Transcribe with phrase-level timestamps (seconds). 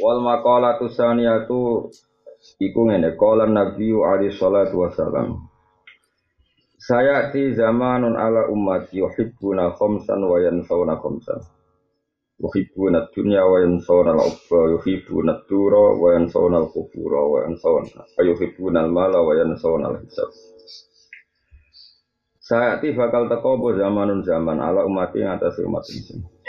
[0.00, 1.88] Wal maqalatu saniyatu
[2.60, 5.48] iku ngene qala Nabi alaihi salatu wasalam.
[6.80, 11.40] Saya ti zamanun ala ummati yuhibbuna khamsan wa yansawna khamsan.
[12.40, 19.36] Yuhibbuna dunya wa yansawna al-ukhra, yuhibbuna dura wa yansawna al-qubura wa yansawna yuhibbuna al-mala wa
[19.36, 20.32] yansawna al-hisab.
[22.40, 26.39] Saya ti bakal teko zamanun zaman ala ummati ngatasi umat ini.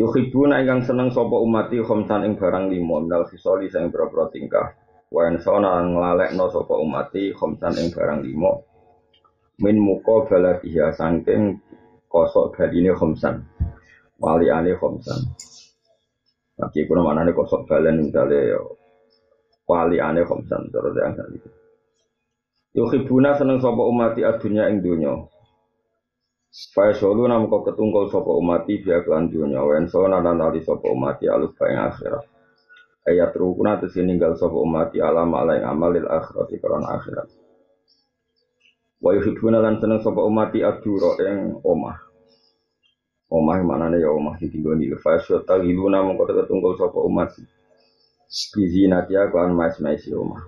[0.00, 4.72] Yuhibuna ingkang seneng sapa umati khamsan ing barang lima minal fisoli sing boro tingkah.
[5.12, 8.48] Wa insana nglalekno sapa umati khamsan ing barang lima.
[9.60, 11.60] Min muka baladiha saking
[12.08, 13.44] kosok baline khamsan.
[14.16, 15.20] Waliane khamsan.
[16.56, 18.56] Lagi kuna manane kosok balen misale
[19.68, 21.38] waliane khamsan terus yang tadi.
[22.72, 25.12] Yuhibuna seneng sapa umati adunya ing dunya.
[26.50, 30.90] Faya solu nam kau ketungkol sopo umati biar kelan dunia wen sona dan tali sopo
[30.90, 32.26] umati alus bayang akhirat.
[33.06, 37.30] Ayat rukuna tesi ninggal sopo umati alam ala yang amalil akhirat ikaran akhirat.
[38.98, 42.02] Wa yuhibuna lan seneng sopo umati aduro yang omah.
[43.30, 47.46] Omah mana nih ya omah di tinggal di faya sota giluna kau ketungkol sopo umati.
[48.26, 50.42] Bizi natia kan mais maisi omah.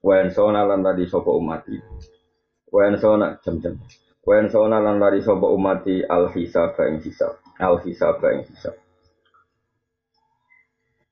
[0.00, 1.76] Wen sona lan tali sopo umati.
[2.72, 3.76] Wen sona jam-jam.
[4.24, 7.36] Wen sona lan lari sapa umati al hisab ing hisab.
[7.60, 8.72] Al hisab ing hisab.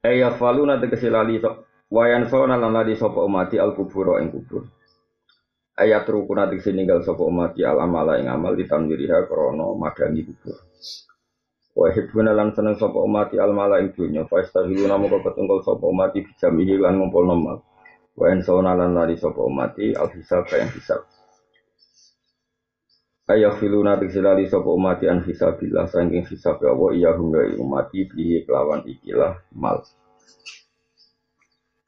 [0.01, 4.65] Aya faluna tegese lali sok wayan sona lan lari sapa umati al kubur ing kubur.
[5.77, 10.57] Ayat rukuna tegese ninggal sapa umati al amala ing amal ditanwiriha krana madangi kubur.
[11.77, 15.85] Wa hibuna lan seneng sapa umati al mala ing dunya fa istahiluna moko ketungkol sapa
[15.85, 17.61] umati bijamihi lan ngumpul nomal.
[18.17, 21.05] Wa sona lan lari sapa umati al hisab ing hisab.
[23.33, 28.45] Ayah filuna tiksilali sopo umati an hisabillah sangking hisab ya Allah iya hungga umati bihi
[28.45, 29.81] kelawan ikilah mal.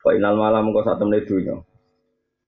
[0.00, 1.60] Final malam kau saat temen dunya.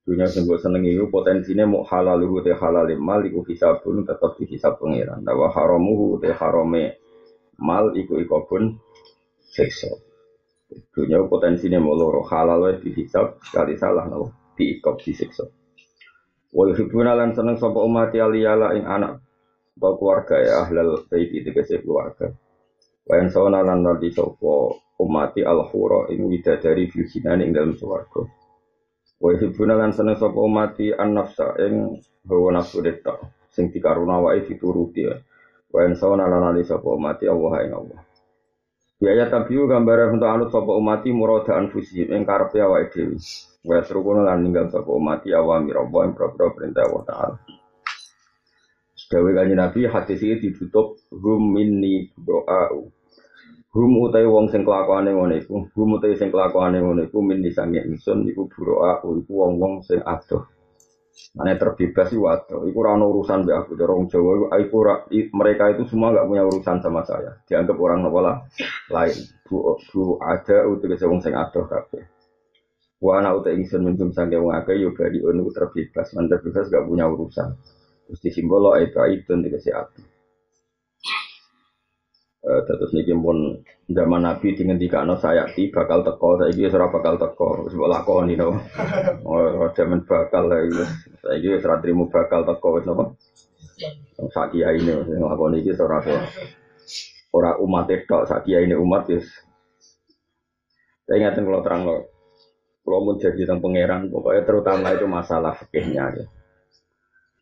[0.00, 4.80] Dunya sing gue seneng itu potensinya mau halal lu teh halal mal iku tetap dihisab
[4.80, 5.20] pangeran.
[5.20, 6.96] Dawa haramuhu teh harame
[7.60, 8.80] mal iku iku pun
[9.44, 9.92] seksa.
[10.96, 15.44] Dunya potensinya mau loro halal wae dihisab sekali salah no diikop disiksa.
[16.54, 19.18] Wa yuhibbuna lan seneng sapa umat aliyala ing anak
[19.76, 22.32] atau keluarga ya ahlal bait itu kese keluarga.
[23.04, 28.24] Wa yang sawana lan nanti sapa umati al-hura ing widadari jinan ing dalam swarga.
[29.18, 33.18] Wa yuhibbuna lan seneng sapa umati an-nafsa ing hawa nafsu deta
[33.52, 35.02] sing dikaruna dituruti.
[35.68, 38.05] Wa yang sawana lan nanti sapa umati Allah ing Allah.
[38.96, 43.20] Biaya tabiu gambaran untuk anut sapa umati murada anfusihim ing karepe awake dhewe.
[43.60, 47.36] Wa serukono lan ninggal sapa umati awami Allah yang propro perintah Allah Ta'ala.
[48.96, 52.88] Sedawe kanji Nabi hadis ini ditutup hum minni doa'u.
[53.76, 57.84] Hum utai wong sing kelakuane ngono iku, hum utai sing kelakuane ngono iku minni sange
[57.84, 60.48] ingsun iku buroa'u iku wong-wong sing adoh.
[61.36, 64.76] Mana terbebas sih waduh, itu orang urusan be aku dorong Jawa, aku
[65.32, 68.44] mereka itu semua nggak punya urusan sama saya, dianggap orang nopola
[68.92, 69.16] lain.
[69.48, 72.04] Bu, bu ada untuk wong sing adoh kabeh.
[73.00, 76.84] Wa ana uta ingsun minum sange wong akeh yo bari ono terbebas, man terbebas gak
[76.88, 77.52] punya urusan.
[78.08, 80.15] Terus disimbol lo itu itu dikasih ati.
[82.46, 83.58] Eh terus niki pun
[83.90, 88.38] zaman Nabi dingendikano saya ti bakal teko saiki wis ora bakal teko wis mbok lakoni
[88.38, 88.54] no.
[89.26, 90.86] Oh zaman bakal lagi
[91.26, 93.10] saiki wis ora trimo bakal teko wis napa.
[94.30, 95.98] Sak kiai ini sing lakoni iki ora
[97.34, 99.26] ora umat tok sak kiai ini umat wis
[101.06, 101.96] saya ingatkan kalau terang lo,
[102.82, 106.18] kalau mau jadi tentang pangeran, pokoknya terutama itu masalah fikihnya.
[106.18, 106.26] Ya.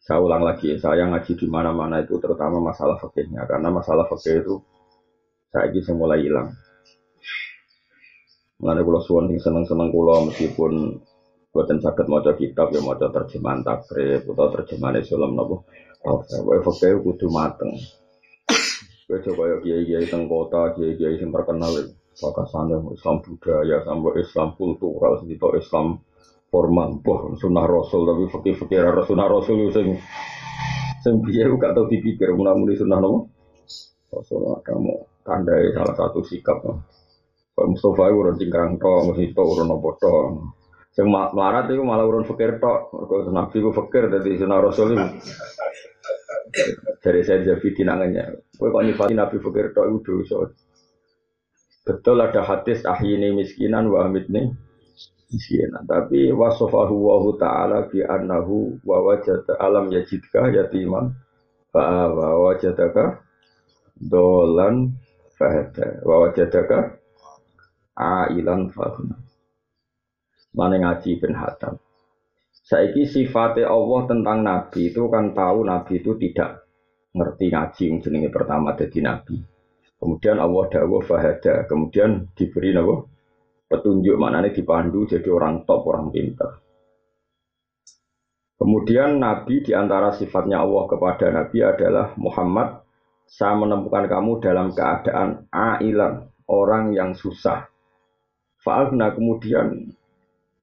[0.05, 4.61] Saya ulang lagi, saya ngaji di mana-mana itu terutama masalah fikihnya, karena masalah fikih itu
[5.55, 6.51] saya ini mulai hilang.
[8.59, 10.99] Mengenai kalau suan yang seneng-seneng kulo meskipun
[11.55, 15.63] buatan sakit mau kitab ya mau terjemahan takrib atau terjemahan Islam nopo.
[16.03, 17.71] Oh, saya fakir kudu mateng.
[19.07, 21.95] Gue coba ya kiai-kiai teng kota, kiai-kiai yang terkenal itu.
[22.15, 25.99] Bakasannya Islam budaya sampai Islam kultural, segitu Islam
[26.51, 29.99] formal, boh sunnah Rasul tapi fakir-fakir sunnah Rasul sing
[31.03, 33.31] sing biaya gak tau dipikir, mula-muli sunnah nopo.
[34.15, 36.61] Rasul kamu tandai salah satu sikap.
[37.55, 40.27] Pak Mustafa itu urun cingkrang tok, mesti tok urun apa tok.
[40.95, 42.91] Sing melarat itu malah urun fakir tok.
[42.95, 45.07] Mergo Nabi ku fakir dadi sunah Rasul itu.
[47.03, 48.25] Dari saya jadi dinangannya.
[48.59, 50.51] Kowe kok nyifati Nabi fakir tok itu dosa.
[51.85, 54.51] Betul ada hadis ahyini miskinan wa amitni
[55.31, 55.87] miskinan.
[55.87, 61.15] Tapi wasofahu wa ta'ala bi annahu wa wajada alam yajidka yatiman
[61.71, 63.23] fa wa wajadaka
[63.99, 64.95] dolan
[65.35, 66.99] fahada wa wajadaka
[67.99, 69.19] ailan fahuna.
[70.55, 71.79] Mana ngaji bin Hatam.
[72.65, 76.65] Saiki sifatnya Allah tentang Nabi itu kan tahu Nabi itu tidak
[77.13, 79.37] ngerti ngaji jenenge pertama jadi Nabi.
[79.99, 83.09] Kemudian Allah dawuh fahada, kemudian diberi nabo
[83.69, 86.61] petunjuk maknanya dipandu jadi orang top, orang pintar.
[88.55, 92.84] Kemudian Nabi di antara sifatnya Allah kepada Nabi adalah Muhammad.
[93.25, 97.67] Saya menemukan kamu dalam keadaan ailan, orang yang susah.
[98.63, 99.93] Fa'alna kemudian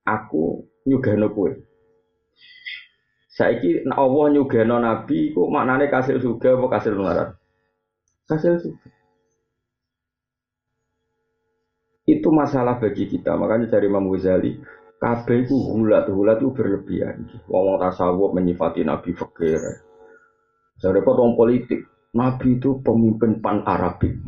[0.06, 1.62] aku nyugeno kue.
[3.32, 7.30] Saiki Allah nyugeno Nabi ku maknane kasil suga apa kasil melarat?
[8.26, 8.90] Kasil suga.
[12.10, 13.38] Itu masalah bagi kita.
[13.38, 14.58] Makanya dari Imam Ghazali,
[15.00, 17.30] kabeh itu hulat, hulat itu berlebihan.
[17.48, 19.62] Wong tasawuf menyifati Nabi fakir.
[20.82, 21.91] Saya repot wong politik.
[22.12, 24.20] Nabi itu pemimpin pan Arabik.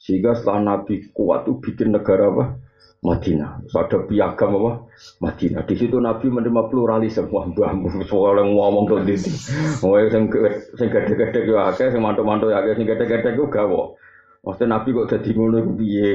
[0.00, 2.44] Sehingga setelah Nabi kuat itu bikin negara apa?
[3.04, 3.68] Madinah.
[3.68, 4.88] So, ada piagam apa?
[5.20, 5.68] Madinah.
[5.68, 7.28] Di situ Nabi menerima pluralisme.
[7.28, 7.76] Wah, mbah,
[8.08, 9.12] soal yang ngomong tuh di
[9.84, 10.32] Oh, yang
[10.80, 14.00] sing gede-gede yo akeh, sing mantu-mantu ya akeh, sing gede-gede ku gawo.
[14.40, 16.08] Maksudnya Nabi kok jadi ngono iku piye?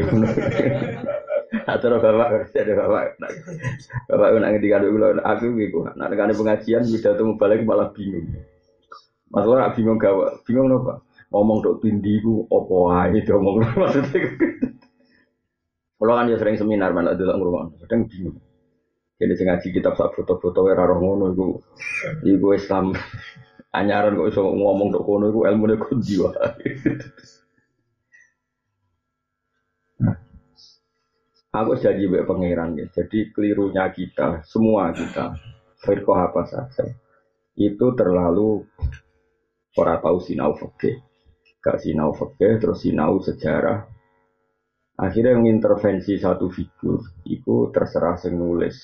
[1.70, 3.06] Atau bapak, ada bapak,
[4.06, 8.38] bapak nak ngerti kalau aku gitu, nak nekane pengajian bisa temu balik malah bingung.
[9.30, 11.06] Masalah bingung gawa, bingung apa?
[11.30, 14.34] ngomong dok tindi ku opo ae ngomong maksudnya
[16.00, 18.40] kalau kan ya sering seminar mana dulu ngurungan kadang bingung.
[19.20, 21.60] Jadi sing ngaji kitab sak foto-foto era roh ngono iku.
[22.24, 22.96] Iku Islam
[23.76, 26.40] anyaran kok iso ngomong dok kono iku ilmune kundi wae
[31.52, 32.86] Aku jadi baik pangeran ya.
[32.94, 35.34] Jadi kelirunya kita, semua kita,
[35.82, 36.86] firqah apa saja,
[37.58, 38.70] itu terlalu
[39.78, 41.10] ora tahu sinau fakih
[41.60, 43.88] gak sinau fakih terus sinau sejarah.
[45.00, 48.76] Akhirnya mengintervensi satu figur itu terserah sing nulis.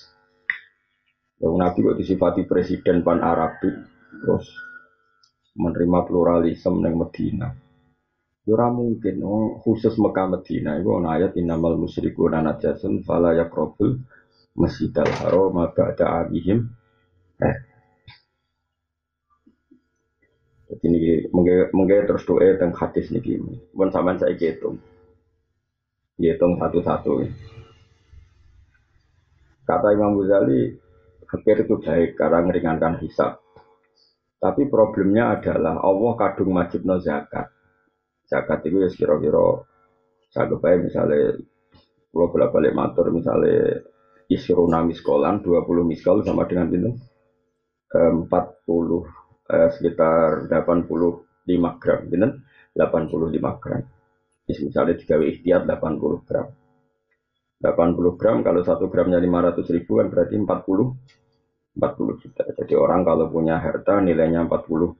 [1.43, 3.75] Yang nabi kok disifati presiden pan Arabik
[4.23, 4.47] terus
[5.59, 7.51] menerima pluralisme yang Medina.
[8.45, 13.99] Ora mungkin oh, khusus Mekah Medina itu ana ayat innamal musyrikuna najasun fala yaqrabul
[14.55, 16.71] masjidal haram ba'da abihim
[17.43, 17.74] eh
[20.65, 23.21] jadi ini mungkin terus doa tentang hadis nih
[23.69, 24.81] Bukan sama saya hitung,
[26.17, 27.21] hitung satu-satu.
[29.65, 30.73] Kata Imam Ghazali,
[31.29, 33.41] fakir itu baik karena meringankan hisab.
[34.41, 37.49] Tapi problemnya adalah Allah kadung majib no zakat.
[38.25, 39.65] Zakat itu ya kira-kira
[40.33, 41.39] saya kebayang misalnya
[42.09, 43.85] kalau bolak balik matur misalnya
[44.27, 46.91] isruna miskolan 20 miskol sama dengan itu
[47.93, 48.27] 40
[49.49, 52.27] eh, sekitar 85 gram, gitu
[52.75, 53.83] 85 gram.
[54.45, 56.47] Misalnya tiga ikhtiar 80 gram.
[57.63, 62.43] 80 gram kalau satu gramnya 500 ribu kan berarti 40 40 juta.
[62.55, 64.95] Jadi orang kalau punya harta nilainya 40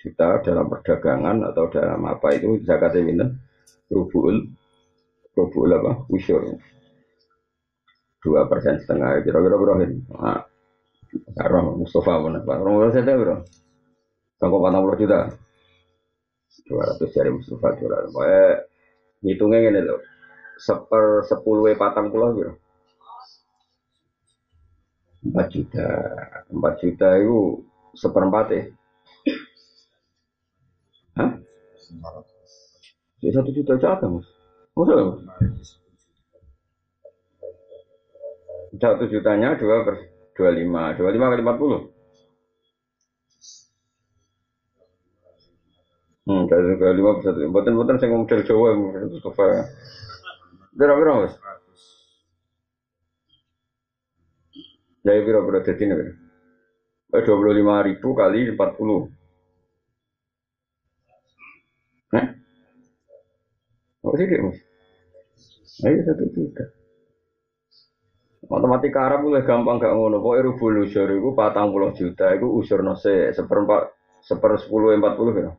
[0.00, 3.26] juta dalam perdagangan atau dalam apa itu zakatnya minta
[3.92, 4.48] rubul
[5.36, 6.56] rubul apa usyur
[8.24, 9.84] dua persen setengah kira-kira berapa
[10.16, 10.40] nah,
[11.10, 12.38] Karo Mustafa mana?
[12.46, 13.42] Orang orang saya bro.
[14.38, 15.20] Toko patang puluh juta.
[16.66, 18.14] Dua ratus dari Mustafa dua ratus.
[18.26, 18.56] Eh,
[19.26, 20.00] hitungnya gini loh.
[20.60, 22.52] Seper sepuluh patang puluh bro.
[25.26, 25.88] Empat juta.
[26.48, 27.38] Empat juta itu
[27.94, 28.62] seperempat ya.
[31.18, 31.30] Hah?
[33.20, 34.26] Ya satu juta aja mas.
[34.78, 35.26] Maksudnya?
[38.80, 40.09] Satu jutanya dua persen.
[40.40, 40.96] 25.
[40.96, 41.80] 25 kali 40.
[46.26, 47.30] Hmm, kali kali 5 bisa.
[47.54, 49.44] Buatan-buatan saya model Jawa Mustafa.
[50.78, 51.34] Berapa-berapa, Mas?
[55.04, 55.94] Jadi berapa-berapa jadi ini?
[57.16, 59.00] Eh, 25 ribu kali 40.
[62.12, 62.26] Hah?
[64.04, 64.58] Oh, sih, Mas.
[65.84, 66.64] Ayo, satu juta.
[68.50, 70.18] Matematika Arab lebih gampang gak ngono.
[70.18, 73.94] Pokoknya rubul usur itu patang puluh juta itu usur nose seperempat
[74.26, 75.52] seper sepuluh empat puluh ya.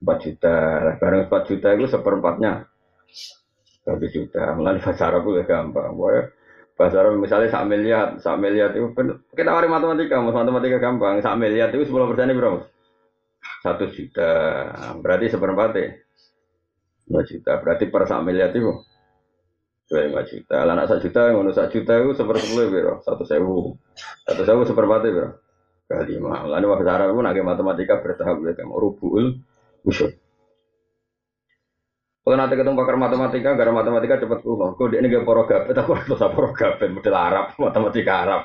[0.00, 0.56] 4 juta.
[0.96, 2.64] Barang 4 juta itu seperempatnya
[3.84, 4.56] 1 juta.
[4.56, 5.92] Mulai bahasa Arab itu gampang.
[5.92, 6.22] Pokoknya
[6.76, 8.88] bahasa Arab misalnya sak miliar, sak miliar itu
[9.36, 11.20] kita wari matematika, matematika gampang.
[11.20, 12.64] Sak miliar itu 10 persen berapa?
[13.60, 14.32] Satu juta.
[15.04, 16.00] Berarti seperempatnya
[17.08, 17.52] 2 juta.
[17.60, 18.72] Berarti per sak miliar itu
[19.90, 20.62] dua lima juta.
[20.62, 23.74] Lah anak sak juta, ngono sak juta itu sepersepuluh biro, satu sewu,
[24.22, 25.28] satu sewu seperempat biro,
[25.90, 26.46] kali lima.
[26.46, 29.42] Lalu bahasa Arab pun agak matematika bertahap ya, kamu rubul
[29.82, 30.14] usul.
[32.20, 34.78] Kalau nanti ketemu pakar matematika, gara matematika cepat kulo.
[34.78, 38.42] Kau dia ini gak porogapet, aku harus porogapet, model Arab, matematika Arab.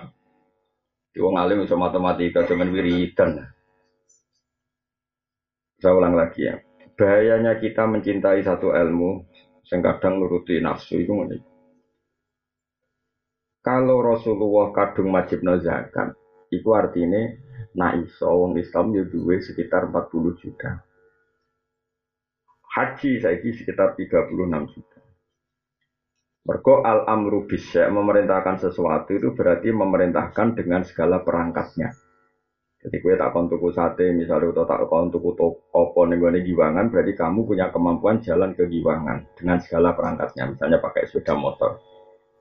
[1.13, 3.45] Di wong alim bisa matematika, cuman wiridan.
[5.77, 6.55] Saya ulang lagi ya.
[6.95, 9.27] Bahayanya kita mencintai satu ilmu,
[9.71, 11.37] yang kadang nuruti nafsu itu ngene.
[13.65, 16.13] Kalau Rasulullah kadung wajib zakat,
[16.53, 17.33] itu artinya
[17.73, 20.85] na iso wong Islam ya duwe sekitar 40 juta.
[22.75, 24.99] Haji saiki sekitar 36 juta.
[26.45, 32.04] Mergo al amru bisa memerintahkan sesuatu itu berarti memerintahkan dengan segala perangkatnya.
[32.85, 35.33] Jadi kue tak kon tuku sate misalnya atau tak kon tuku
[35.73, 41.09] opo gue giwangan berarti kamu punya kemampuan jalan ke giwangan dengan segala perangkatnya misalnya pakai
[41.09, 41.81] sepeda motor.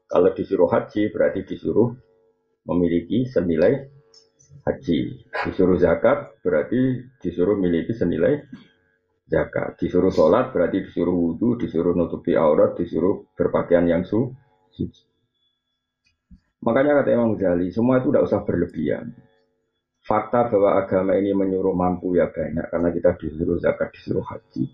[0.04, 1.96] Kalau disuruh haji berarti disuruh
[2.68, 3.88] memiliki senilai
[4.68, 4.98] haji.
[5.48, 8.44] Disuruh zakat berarti disuruh memiliki senilai
[9.24, 9.80] zakat.
[9.80, 14.92] Disuruh sholat berarti disuruh wudhu, disuruh nutupi aurat, disuruh berpakaian yang suci.
[16.60, 19.08] Makanya kata Imam Ghazali, semua itu tidak usah berlebihan
[20.04, 24.68] Fakta bahwa agama ini menyuruh mampu ya banyak karena kita disuruh zakat, disuruh haji.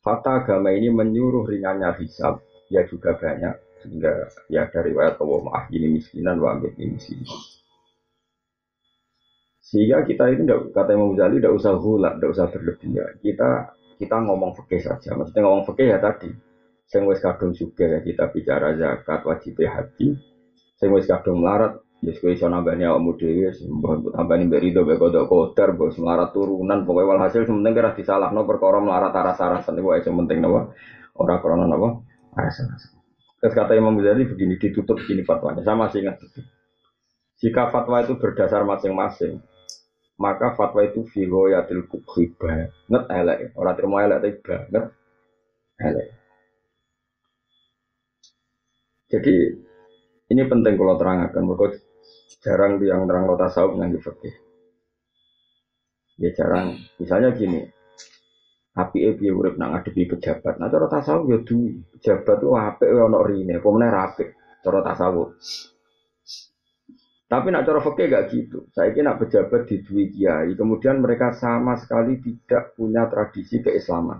[0.00, 2.40] Fakta agama ini menyuruh ringannya hisab
[2.72, 3.52] ya juga banyak
[3.84, 7.20] sehingga ya dari riwayat Allah maaf ini miskinan wa ini miskin.
[9.60, 13.12] Sehingga kita itu tidak kata Imam Ghazali tidak usah hula, tidak usah berlebihan.
[13.20, 13.50] Kita
[14.00, 15.12] kita ngomong fikih saja.
[15.12, 16.32] Maksudnya ngomong fikih ya tadi.
[16.88, 20.16] Sing wis kadung juga ya kita bicara zakat wajib haji.
[20.74, 24.96] Sing wis kadung melarat Ya kowe iso nambani awakmu dhewe mbok tambani mbek rido mbek
[24.96, 30.16] kodok kotor mbok semarat turunan pokoke walhasil sementing kira disalahno perkara melarat aras-arasan iku sing
[30.16, 30.72] penting napa
[31.20, 32.00] ora krana napa
[32.40, 32.96] aras-arasan.
[33.40, 36.40] Terus kata Imam Ghazali begini ditutup gini fatwanya sama sih ingat itu.
[37.40, 39.40] Jika fatwa itu berdasar masing-masing,
[40.20, 43.38] maka fatwa itu filoyatil kubhi banget elek.
[43.56, 44.92] Orang terima elek tapi banget
[45.80, 46.08] elek.
[49.08, 49.34] Jadi
[50.30, 51.80] ini penting kalau terangkan, mereka
[52.40, 54.34] jarang yang terang lo tasawuf nggak fikih.
[56.20, 56.76] Ya jarang.
[57.00, 57.64] Misalnya gini,
[58.76, 60.56] api ebi urip nang ngadepi pejabat.
[60.56, 61.80] Nah cara tasawuf ya duwi.
[61.96, 64.24] Pejabat tuh apik ya ono rine, pemene rapi.
[64.60, 65.36] Cara tasawuf.
[67.30, 68.58] Tapi nak cara fikih gak gitu.
[68.74, 74.18] Saya kira nak pejabat di kiai, kemudian mereka sama sekali tidak punya tradisi keislaman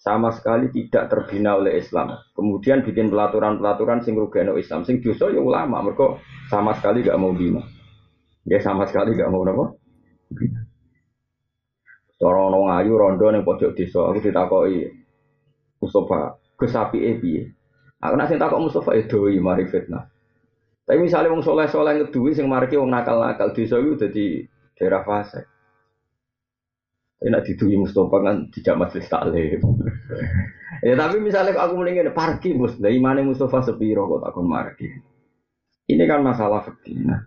[0.00, 2.16] sama sekali tidak terbina oleh Islam.
[2.32, 6.16] Kemudian bikin pelaturan-pelaturan sing rugeno Islam, sing dosa ya ulama, mereka
[6.48, 7.60] sama sekali gak mau bina.
[8.48, 9.76] Ya sama sekali gak mau apa?
[10.32, 10.64] Bina.
[12.16, 14.88] Cara ono ngayu rondo ning pojok desa, aku ditakoki
[15.80, 17.42] Mustafa, kesapi e piye?
[18.00, 20.04] Aku nak sing takok Mustafa e doi mari fitnah.
[20.84, 24.44] Tapi misalnya wong soleh-soleh ngeduwi sing mariki wong nakal-nakal desa iku dadi
[24.76, 25.44] daerah fase.
[27.20, 29.60] Enak didui Mustafa kan tidak majelis taklim.
[30.86, 35.02] Ya tapi misalnya aku mendingin parkir mus, dari mana Mustafa sepiro kok takon parkir.
[35.90, 37.02] Ini kan masalah fikih.
[37.02, 37.20] Nah,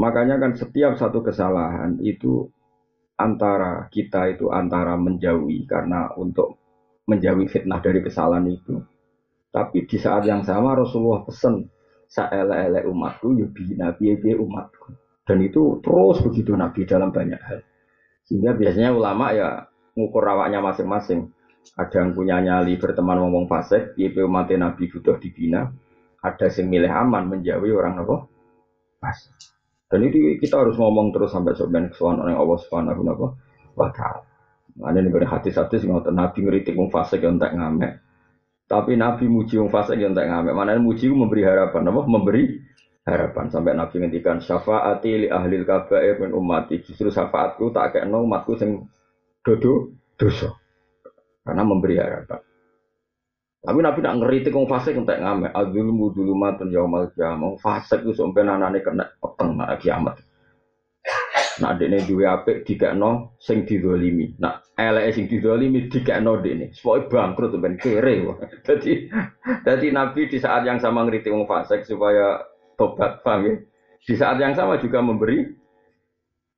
[0.00, 2.48] makanya kan setiap satu kesalahan itu
[3.20, 6.56] antara kita itu antara menjauhi karena untuk
[7.04, 8.80] menjauhi fitnah dari kesalahan itu.
[9.52, 11.68] Tapi di saat yang sama Rasulullah pesan
[12.08, 14.96] saele-ele umatku ya nabi umatku.
[15.22, 17.62] Dan itu terus begitu Nabi dalam banyak hal.
[18.26, 21.30] Sehingga biasanya ulama ya ngukur awaknya masing-masing.
[21.78, 25.70] Ada yang punya nyali berteman ngomong fasik, YP mati Nabi butuh dibina.
[26.22, 28.16] Ada yang milih aman menjauhi orang apa?
[28.98, 29.34] Fasik.
[29.92, 33.02] Dan itu kita harus ngomong terus sampai sebenarnya kesuwan oleh Allah Subhanahu
[33.76, 34.24] wa taala.
[34.72, 38.00] Mana nih hati-hati sih ngotot Nabi ngeritik wong fasik yang tak ngamek.
[38.64, 40.56] Tapi Nabi muji wong fasik yang tak ngamek.
[40.56, 42.00] Mana muji memberi harapan apa?
[42.08, 42.42] Memberi
[43.04, 48.56] harapan sampai Nabi ngendikan syafaati li ahli kabair min ummati justru syafaatku tak kayak umatku
[48.56, 48.88] sing
[49.42, 50.50] dodo dosa
[51.42, 52.40] karena memberi harapan
[53.62, 58.42] tapi Nabi nak ngeritik wong fasik entek ngame adzulmu dzulumatun yaumal qiyamah fasik ku sampe
[58.42, 60.18] nanane kena peteng nak kiamat
[61.60, 64.32] Nak dekne duwe apik dikekno sing didolimi.
[64.40, 66.72] Nak eleke sing didolimi dikekno dekne.
[66.80, 68.24] Pokoke bangkrut ben kere.
[68.66, 69.12] Jadi
[69.66, 72.40] jadi Nabi di saat yang sama ngeritik wong fasik supaya
[72.80, 73.54] tobat, paham ya?
[74.02, 75.44] Di saat yang sama juga memberi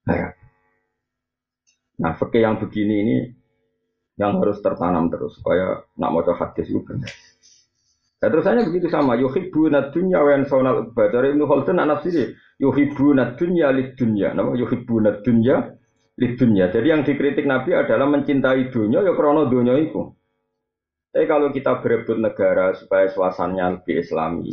[0.06, 0.33] harapan.
[2.00, 3.16] Nah, fikih yang begini ini
[4.18, 7.10] yang harus tertanam terus supaya nak mau hadis itu benar.
[8.24, 12.32] Nah, terus hanya begitu sama yuhibbuna dunya wa yansawna al Dari Ibnu Khaldun anak sini
[12.56, 14.32] yuhibbuna dunya lid dunya.
[14.32, 15.76] Nama yuhibbuna dunya
[16.16, 16.72] lid dunya.
[16.72, 20.08] Jadi yang dikritik Nabi adalah mencintai dunia ya krono dunia itu.
[21.12, 24.50] Tapi kalau kita berebut negara supaya suasananya lebih islami,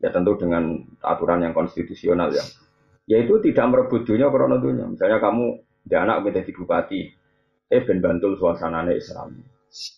[0.00, 2.46] ya tentu dengan aturan yang konstitusional ya.
[3.10, 4.86] Yaitu tidak merebut dunia krono dunia.
[4.88, 7.00] Misalnya kamu dia anak menjadi bupati,
[7.72, 9.40] eh ben bantul suasananya islami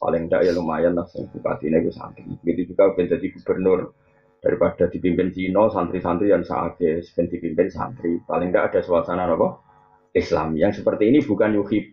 [0.03, 3.95] paling tidak ya lumayan lah sing bupati ini gue santri begitu juga ben jadi gubernur.
[4.41, 8.25] Daripada dipimpin Cino santri-santri yang saatnya ben dipimpin santri.
[8.25, 9.61] Paling tidak ada suasana apa?
[10.17, 10.57] Islam.
[10.57, 11.93] Yang seperti ini bukan yuhi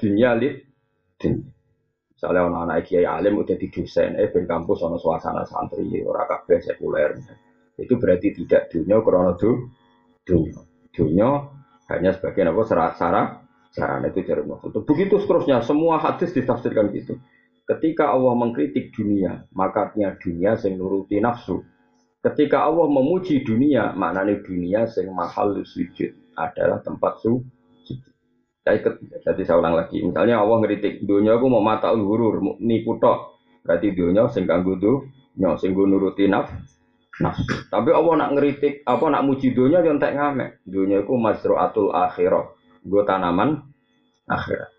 [0.00, 0.56] dunia lid
[2.22, 6.26] misalnya anak anak kiai alim udah di dosen eh ben kampus ono suasana santri orang
[6.30, 7.18] kabeh sekuler
[7.78, 9.34] itu berarti tidak dunia krono
[10.22, 10.58] dunia
[10.94, 11.30] dunia
[11.92, 14.80] hanya sebagai apa sarana Sarana itu dari itu.
[14.84, 17.16] Begitu seterusnya, semua hadis ditafsirkan gitu.
[17.64, 21.64] Ketika Allah mengkritik dunia, maka dunia sing nuruti nafsu.
[22.20, 27.40] Ketika Allah memuji dunia, maknanya dunia sing mahal sujud adalah tempat su
[28.62, 28.78] Saya
[29.26, 29.98] jadi saya ulang lagi.
[30.06, 33.42] Misalnya Allah ngeritik dunia aku mau mata hurur, nipu tok.
[33.66, 36.71] Berarti dunia sing kanggo dunia, sing nuruti nafsu.
[37.20, 37.68] Nafsu.
[37.68, 40.64] Tapi Allah nak ngeritik, apa nak muji dunia yang tak ngamek.
[40.64, 42.48] Dunia aku masruatul akhirah
[42.82, 43.62] gue tanaman
[44.26, 44.70] akhirat.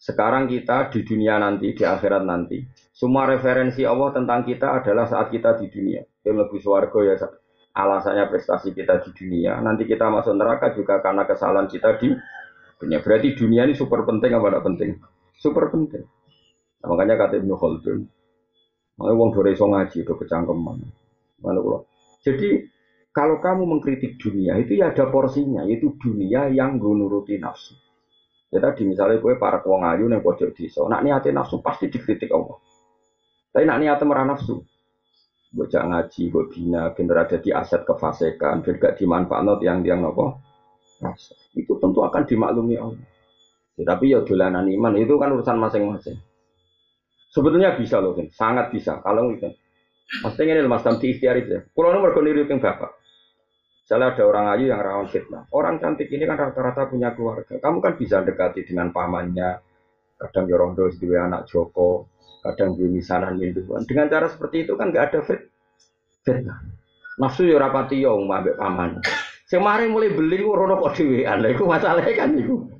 [0.00, 2.64] Sekarang kita di dunia nanti, di akhirat nanti,
[2.96, 6.00] semua referensi Allah tentang kita adalah saat kita di dunia.
[6.24, 7.14] Dia lebih suarga ya
[7.76, 9.60] alasannya prestasi kita di dunia.
[9.60, 12.16] Nanti kita masuk neraka juga karena kesalahan kita di
[12.80, 13.04] dunia.
[13.04, 14.90] Berarti dunia ini super penting apa tidak penting?
[15.36, 16.04] Super penting.
[16.80, 18.08] Nah, makanya kata Ibnu Khaldun,
[18.96, 20.80] makanya wong dore ngaji do kecangkeman.
[22.20, 22.48] Jadi
[23.10, 27.74] kalau kamu mengkritik dunia itu ya ada porsinya, yaitu dunia yang gue nuruti nafsu.
[28.50, 32.30] Ya tadi misalnya gue para wong ayu nih pojok desa, nak niatnya nafsu pasti dikritik
[32.34, 32.58] Allah.
[33.50, 34.62] Tapi nak niatnya merah nafsu,
[35.50, 40.38] gue ngaji, gue bina, bener ada di aset kefasekan, biar gak dimanfaatkan yang yang nopo.
[41.56, 43.06] Itu tentu akan dimaklumi Allah.
[43.74, 46.20] Ya, tapi ya dolanan iman itu kan urusan masing-masing.
[47.32, 49.00] Sebetulnya bisa loh, sangat bisa.
[49.00, 49.50] Kalau gitu,
[50.10, 51.60] Maksudnya ini mas Tamti ikhtiar itu ya.
[51.62, 52.98] Kalau nomor kondiri yang bapak.
[53.90, 55.50] Misalnya ada orang ayu yang rawan fitnah.
[55.50, 57.58] Orang cantik ini kan rata-rata punya keluarga.
[57.58, 59.58] Kamu kan bisa dekati dengan pamannya.
[60.14, 62.06] Kadang yorondo dua anak Joko.
[62.38, 63.82] Kadang dua misanan minduan.
[63.86, 65.42] Dengan cara seperti itu kan nggak ada fit.
[66.22, 66.62] fitnah.
[67.18, 69.02] Nafsu ya rapati yo mbak paman.
[69.50, 71.42] Semari mulai beli rono kok dhewean.
[71.42, 72.70] Lha iku masalahe kan iku.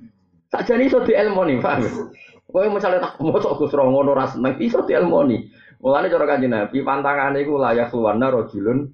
[0.51, 2.11] Sakjane iso dielmoni, paham?
[2.51, 5.47] Kowe misalnya tak mosok Gus ngono ora seneng, iso dielmoni.
[5.81, 8.93] Mulane cara kanjeng Nabi pantangane iku layak keluarna rajulun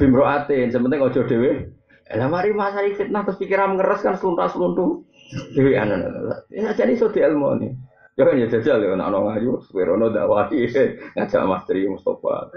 [0.00, 1.68] bimroatin, sementing aja dhewe.
[2.12, 5.04] Lah mari masari fitnah terus pikiran ngeres kan seluntas-seluntuh.
[5.52, 6.00] Dhewe ana.
[6.48, 7.72] Ya jadi iso dielmoni.
[8.16, 10.68] Ya kan ya jajal ya anak orang ayu, Wirono dakwahi
[11.16, 12.52] ngajak Mas Tri Mustafa.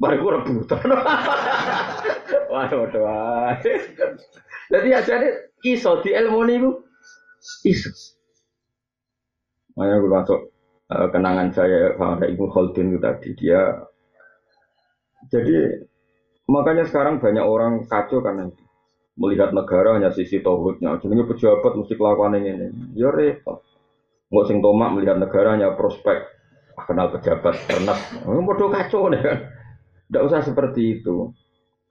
[0.00, 0.84] Mari ku rebutan.
[2.48, 3.60] Waduh, waduh.
[4.72, 5.14] Jadi aja
[5.64, 6.70] iso dielmoni ku
[7.64, 7.92] iso.
[9.76, 10.50] Gue masuk
[10.92, 13.88] uh, kenangan saya pada Ibu Khaldun itu tadi dia
[15.28, 15.84] jadi
[16.48, 18.68] makanya sekarang banyak orang kacau karena itu
[19.18, 21.02] melihat negara hanya sisi tauhidnya.
[21.02, 22.70] Jadi pejabat mesti kelakuan ini.
[22.94, 23.66] Ya repot.
[24.30, 26.22] Nggak sing tomak melihat negara hanya prospek.
[26.78, 27.98] Ah, kenal pejabat pernah.
[28.22, 29.38] Oh, bodoh kacau nih kan.
[30.06, 31.34] Tidak usah seperti itu.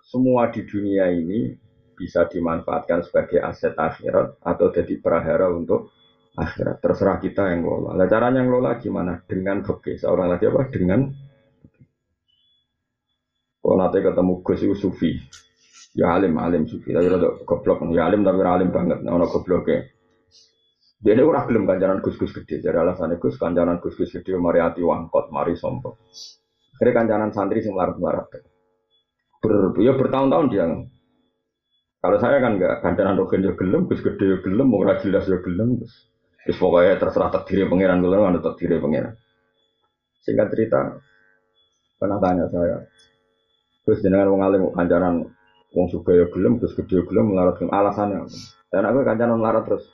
[0.08, 1.52] Semua di dunia ini
[2.00, 5.92] bisa dimanfaatkan sebagai aset akhirat atau jadi prahara untuk
[6.38, 6.78] akhirat.
[6.80, 7.98] Terserah kita yang ngelola.
[7.98, 9.26] Nah, caranya ngelola gimana?
[9.26, 9.98] Dengan fikih.
[9.98, 10.70] Seorang lagi apa?
[10.70, 11.10] Dengan
[13.58, 15.12] kalau nanti ketemu Gus itu sufi.
[15.98, 16.94] Ya alim, alim sufi.
[16.94, 17.84] Tapi rada goblok.
[17.92, 19.02] Ya alim tapi alim banget.
[19.02, 19.90] Nah, gobloknya.
[20.98, 22.58] Dia ini orang belum kanjaran gus-gus gede.
[22.58, 25.94] Jadi alasannya gus kanjaran gus-gus gede mari hati wangkot, mari sombong.
[26.74, 28.26] Akhirnya kanjaran santri sing larat-larat.
[29.38, 30.66] Ber, ya bertahun-tahun dia.
[32.02, 35.38] Kalau saya kan enggak kanjaran rogen ya gelem, gus gede ya gelem, mau jelas ya
[35.38, 35.78] gelem.
[35.86, 36.17] Terus
[36.48, 39.20] Terus pokoknya terserah takdir pangeran kalau ada takdir pangeran.
[40.24, 40.96] Singkat cerita,
[42.00, 42.88] pernah tanya saya,
[43.84, 45.28] terus jenengan wong alim kancanan
[45.76, 48.32] wong suka ya gelem, terus gede ya gelem melarat gelem alasannya.
[48.72, 49.88] Dan aku kancanan melarat terus,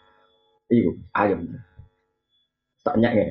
[0.70, 1.58] ibu ayam.
[2.86, 3.26] Tanya ya.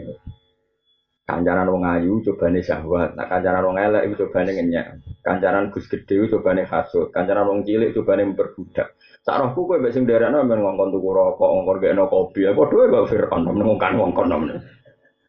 [1.23, 4.87] Kancanan wong ayu cobane syahwat, nah kancanan wong elek itu cobane ngenyak.
[5.23, 8.99] Kancanan Gus gede cobane hasud, kancanan wong cilik cobane memperbudak.
[9.23, 12.91] Sak rohku kowe mbek sing derekno men ngongkon tuku rokok, ngongkon gekno kopi, apa dhewe
[12.91, 14.59] kok Fir'aun ngongkon ngongkon nemen.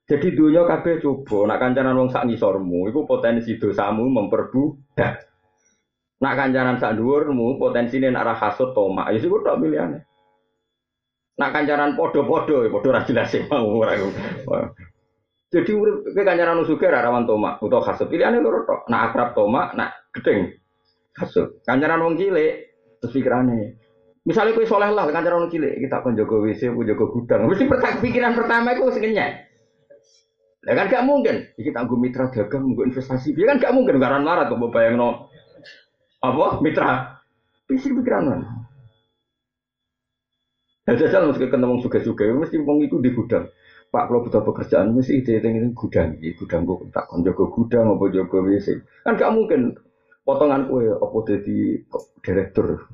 [0.09, 5.29] Jadi dunia kabeh coba, nak kancanan wong sak ngisormu, iku potensi dosamu memperbudak.
[6.25, 10.01] Nak kancanan sak dhuwurmu, potensine nak ra hasud tomak, ya sik tok pilihane.
[11.37, 13.81] Nak kancaran podo-podo, podo ra jelas sih mau.
[15.53, 18.09] Jadi urip ke kancaran usuke ra rawan toma utawa kasut.
[18.09, 18.89] Pilihane loro tok.
[18.89, 20.49] Nak akrab toma, nak gedeng
[21.13, 21.61] kasut.
[21.61, 23.77] Kancaran wong cilik terus pikirane.
[24.25, 27.41] Misalnya kue soleh lah, kancaran wong cilik, kita akan jaga WC, aku jaga gudang.
[27.45, 27.67] Mesti
[28.01, 29.53] pikiran pertama itu sekenyek.
[30.63, 31.43] Ya kan gak mungkin.
[31.59, 33.35] Kita tangguh mitra dagang, tangguh investasi.
[33.35, 33.99] Ya kan gak mungkin.
[33.99, 35.27] Garan larat kok bayang no.
[36.23, 36.63] Apa?
[36.63, 37.19] Mitra.
[37.67, 38.47] Pisir pikiran mana?
[40.87, 42.23] Ya jajal mesti ketemu suga-suga.
[42.31, 43.51] Mesti wong itu di gudang.
[43.93, 48.09] Pak kalau butuh pekerjaan mesti ide ini gudang, ya, gudang kok tak kon gudang apa
[48.09, 48.81] jaga WC.
[49.05, 49.77] Kan gak mungkin.
[50.25, 51.77] Potongan kue apa jadi
[52.25, 52.89] direktur?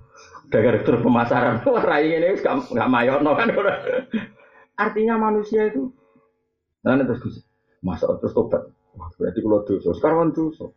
[0.51, 1.63] Direktur pemasaran.
[1.88, 3.47] Rai ini gak gak mayono kan.
[4.83, 5.88] Artinya manusia itu
[6.79, 7.47] nah terus
[7.79, 8.67] masa terus tobat.
[8.99, 9.95] Wah, berarti kalau dosa.
[9.95, 10.67] Sekarang dosa.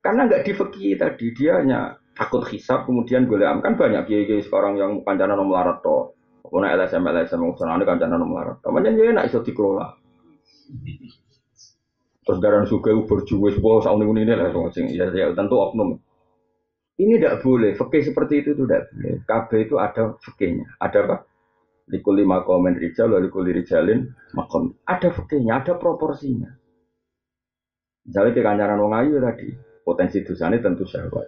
[0.00, 5.04] Karena nggak difeki tadi dia hanya takut hisap kemudian gue kan banyak kiai sekarang yang
[5.04, 9.38] kancana nomor larat to pokoknya LSM LSM sana kancana nomor larat namanya dia enak iso
[9.42, 9.86] dikelola
[12.24, 15.96] terus garan suka berjuwe sebuah sauni ini lah sing ya, ya tentu oknum
[16.98, 21.16] ini tidak boleh fakih seperti itu tidak boleh KB itu ada fakihnya ada apa
[21.88, 24.76] lima komen rijal, lalu likul rijalin makom.
[24.84, 26.52] Ada fakihnya, ada proporsinya.
[28.04, 29.48] Misalnya di kancaran wong ayu tadi,
[29.84, 31.26] potensi dosanya tentu sahabat.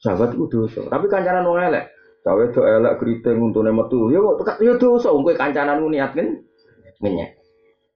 [0.00, 0.84] Sahabat itu dosa.
[0.88, 1.84] Tapi kancaran wong elek,
[2.26, 4.10] cawe itu elek keriting untuk metu.
[4.10, 6.42] Ya kok tekat ya dosa, ungkui kancaran niat kan
[6.98, 7.38] ngenyek.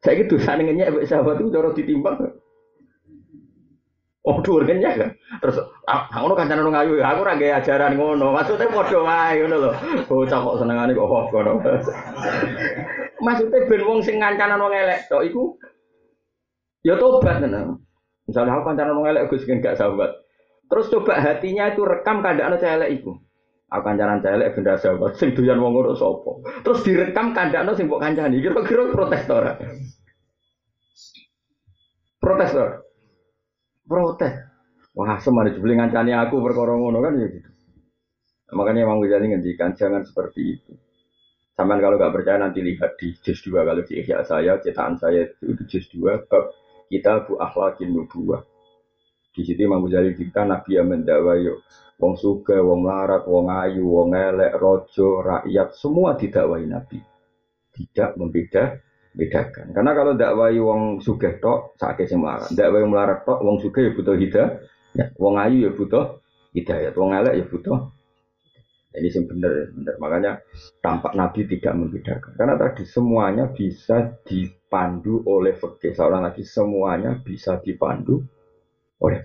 [0.06, 2.16] Saya gitu, sana ngenyek sahabat itu cara ditimbang.
[4.22, 5.10] Oh, dhuwur kenyek kan.
[5.42, 5.58] Terus
[5.90, 8.30] ah, ngono kancane nang ayu, aku ora gawe ajaran ngono.
[8.30, 9.70] Maksudnya padha wae ngono lho.
[10.06, 11.52] Bocah kok senengane kok ngono.
[13.26, 15.58] Maksudnya ben wong sing ngancanan wong elek tok iku
[16.86, 17.82] ya tobat tenan.
[18.30, 20.22] Misalnya aku kancanan wong elek Gus gak sahabat.
[20.70, 23.18] Terus coba hatinya itu rekam kandakno elek iku.
[23.70, 26.42] Aku kancanan elek benda sahabat sing doyan wong ngono sapa.
[26.66, 28.42] Terus direkam kandakno sing mbok kancani.
[28.42, 29.52] Kira-kira protes ora?
[32.20, 32.64] Protes to
[33.90, 34.34] protes.
[34.94, 37.50] Wah, semana jebule aku perkara ngono kan ya gitu.
[38.50, 40.72] Makanya Imam Ghazali ngendikan jangan seperti itu.
[41.54, 45.30] Sampai kalau nggak percaya nanti lihat di juz 2 kalau di ihya saya, cetakan saya
[45.42, 46.50] itu juz 2 bab
[46.90, 48.42] kita bu akhlakin nubuwah.
[49.30, 51.62] Di situ Imam Ghazali kita Nabi yang mendakwa yuk.
[52.00, 56.96] Wong suga, wong larat, wong ayu, wong elek, rojo, rakyat, semua didakwai Nabi.
[57.70, 58.80] Tidak membeda
[59.14, 59.74] bedakan.
[59.74, 62.50] Karena kalau dakwai wong sugih tok sakit sing melarat.
[62.56, 64.50] Dakwai melarat tok wong sugih ya butuh hidayah.
[64.90, 66.04] Ya, wong ayu ya butuh
[66.56, 66.90] hidayah.
[66.96, 67.78] Wong elek ya butuh.
[68.90, 69.94] Ini sing bener, bener.
[70.02, 70.32] Makanya
[70.82, 72.34] tampak Nabi tidak membedakan.
[72.34, 75.94] Karena tadi semuanya bisa dipandu oleh fikih.
[75.94, 78.26] Seorang lagi semuanya bisa dipandu
[79.00, 79.20] oleh.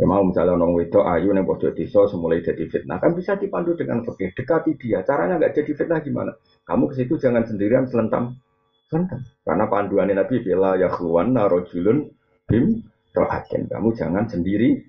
[0.00, 2.96] Ya mau misalnya orang wedok ayu nih pojok desa semulai jadi fitnah.
[2.96, 5.04] Kan bisa dipandu dengan fikih dekati dia.
[5.04, 6.32] Caranya nggak jadi fitnah gimana?
[6.64, 8.40] Kamu ke situ jangan sendirian selentam
[8.88, 12.10] selentam karena panduannya Nabi bila ya keluar narojulun
[12.48, 14.88] bim rohaken kamu jangan sendiri.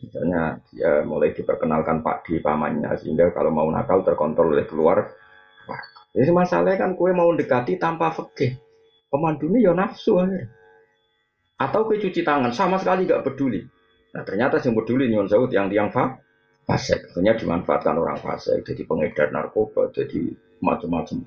[0.00, 5.12] Misalnya dia mulai diperkenalkan pak di pamannya sehingga kalau mau nakal terkontrol oleh keluar.
[6.16, 8.56] Jadi masalahnya kan kue mau dekati tanpa fikih
[9.12, 10.16] pemandunya ya nafsu
[11.60, 13.60] atau kue cuci tangan sama sekali gak peduli.
[14.16, 16.16] Nah ternyata yang peduli nyuwun sewu yang tiang fa
[16.64, 20.32] fasek, akhirnya dimanfaatkan orang fasek, jadi pengedar narkoba, jadi
[20.64, 21.26] macam-macam.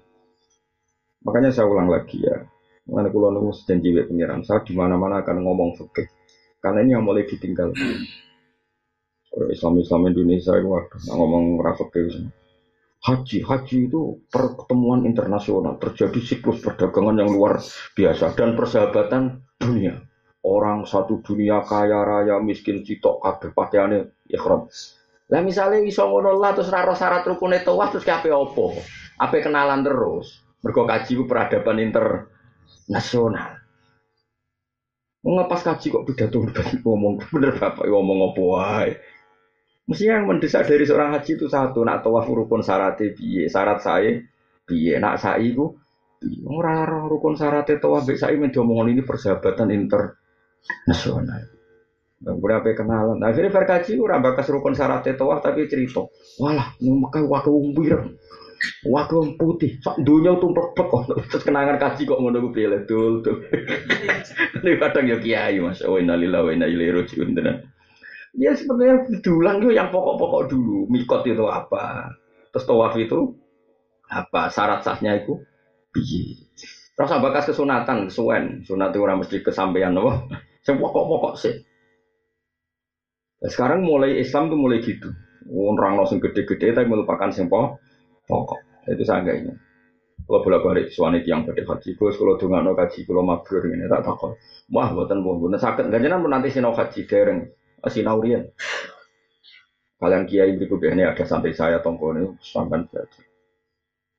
[1.24, 2.48] Makanya saya ulang lagi ya,
[2.88, 4.43] mana kulo nunggu janji pengiran.
[4.43, 6.08] Saya di mana-mana akan ngomong fikih,
[6.63, 7.76] karena ini yang mulai ditinggal.
[9.34, 12.32] Islam Islam Indonesia itu waduh, ngomong fikih.
[13.04, 17.60] Haji, haji itu pertemuan internasional, terjadi siklus perdagangan yang luar
[18.00, 20.08] biasa dan persahabatan dunia
[20.43, 24.67] orang satu dunia kaya raya miskin citok kabeh pakaiane ikhram.
[25.32, 28.75] Lah misalnya iso ngono lah terus raro syarat rukune tawaf terus kabeh opo?
[29.17, 30.43] Apa kenalan terus?
[30.60, 33.63] Mergo kaji ku peradaban internasional.
[35.23, 36.43] Ngepas kaji kok pidato
[36.84, 38.91] ngomong bener bapak ngomong apa wae.
[39.88, 44.15] Mestinya yang mendesak dari seorang haji itu satu, nak tawaf rukun syaratnya biye, syarat saya
[44.63, 45.75] biye, nak saya itu
[46.47, 50.23] orang rukun syaratnya tawaf saya mendomongin ini persahabatan inter
[50.88, 51.54] nasional.
[52.23, 53.19] Kemudian apa kenalan.
[53.19, 56.08] Nah, akhirnya berkaji ora bakas rukun syarat tawaf tapi cerita.
[56.39, 58.15] Walah, yang Mekah umbir.
[58.88, 61.12] Waktu putih, sak dunia tumplek kok.
[61.36, 63.43] Terus kenangan kaji kok ngono ku pilih dul tuh.
[64.63, 65.84] Ini kadang ya kiai Mas.
[65.84, 67.04] Oh innalillahi wa inna ilaihi
[68.34, 70.88] Ya sebenarnya diulang itu yang pokok-pokok dulu.
[70.88, 72.15] Mikot itu apa?
[72.56, 73.36] Terus tawaf itu
[74.08, 74.47] apa?
[74.47, 75.43] Syarat sahnya itu
[75.91, 76.39] piye?
[76.95, 78.63] Terus bakas kesunatan, kesuwen.
[78.63, 80.23] Sunat itu orang mesti kesampaian loh.
[80.63, 81.56] Yang pokok-pokok sih.
[83.43, 85.12] Nah, sekarang mulai Islam tuh mulai gitu.
[85.52, 88.60] Orang langsung gede-gede tapi melupakan sing pokok.
[88.88, 89.52] Itu saya ini.
[90.23, 93.91] Kalau bolak balik suami tiang pada haji, bos kalau dengar no haji, kalau mabrur ini
[93.91, 94.39] tak takut.
[94.71, 95.91] Wah, buatan buatan sakit.
[95.91, 97.52] Gak jangan nanti sinau haji dereng,
[97.84, 98.47] sinaurian.
[99.99, 103.21] Kalian kiai berikut ini ada sampai saya tongkol sampai saja.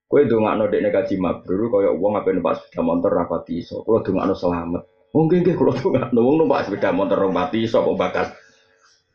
[0.04, 3.80] Kue dengar no dekne haji mabrur, kaya uang apa numpak sepeda motor rapati so.
[3.80, 4.93] Kalau dengar no selamat.
[5.14, 8.28] Mungkin gak kalau dengar no uang numpak sepeda motor rapati so, kok bakat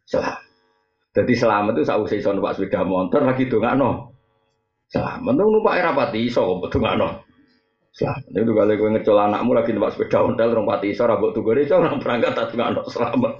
[0.07, 0.39] selamat.
[1.11, 4.15] Jadi selamat itu sausai so numpak sepeda motor lagi dengar no.
[4.87, 7.27] Selamat tuh numpak era pati iso kok betul no.
[7.91, 11.43] Selamat itu kali gue ngecol anakmu lagi numpak sepeda ontel rong pati iso rabok tuh
[11.43, 13.33] gue orang berangkat tak no selamat.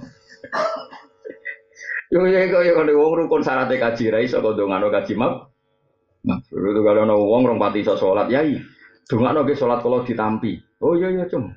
[2.12, 5.48] Yo yo yo yo kalau wong rukun syaratnya kaji rai iso kok dongano kaji map.
[6.28, 8.60] Nah, itu kalau no wong rong pati iso sholat yai.
[9.08, 10.60] Dongano ke sholat kalau ditampi.
[10.84, 11.48] Oh iya iya cum.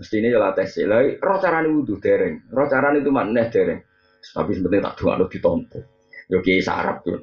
[0.00, 1.04] Mesti ini jelas tes lah.
[1.20, 2.48] Roh carane wudhu dereng.
[2.48, 3.84] Roh carane itu mana dereng.
[4.32, 5.78] Tapi sebetulnya tak dongano ditompo.
[6.32, 7.20] Yo kiai sarap tuh.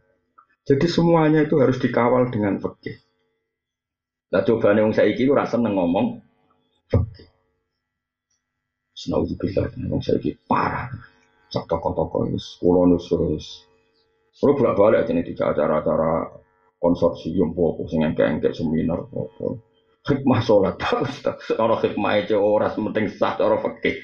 [0.68, 2.96] Jadi semuanya itu harus dikawal dengan fikih.
[4.32, 6.24] Nah coba nih saya iki rasa ngomong
[6.88, 7.28] fikih.
[8.96, 10.88] Senauzubillah, wong saiki parah.
[11.52, 13.68] Sak toko-toko wis kula nusus.
[14.40, 16.32] Kula bolak-balik ini di acara-acara
[16.80, 19.69] konsorsium popo sing engke-engke seminar popo
[20.08, 20.80] hikmah sholat.
[21.62, 24.00] Orang hikmah itu orang penting sah orang fakih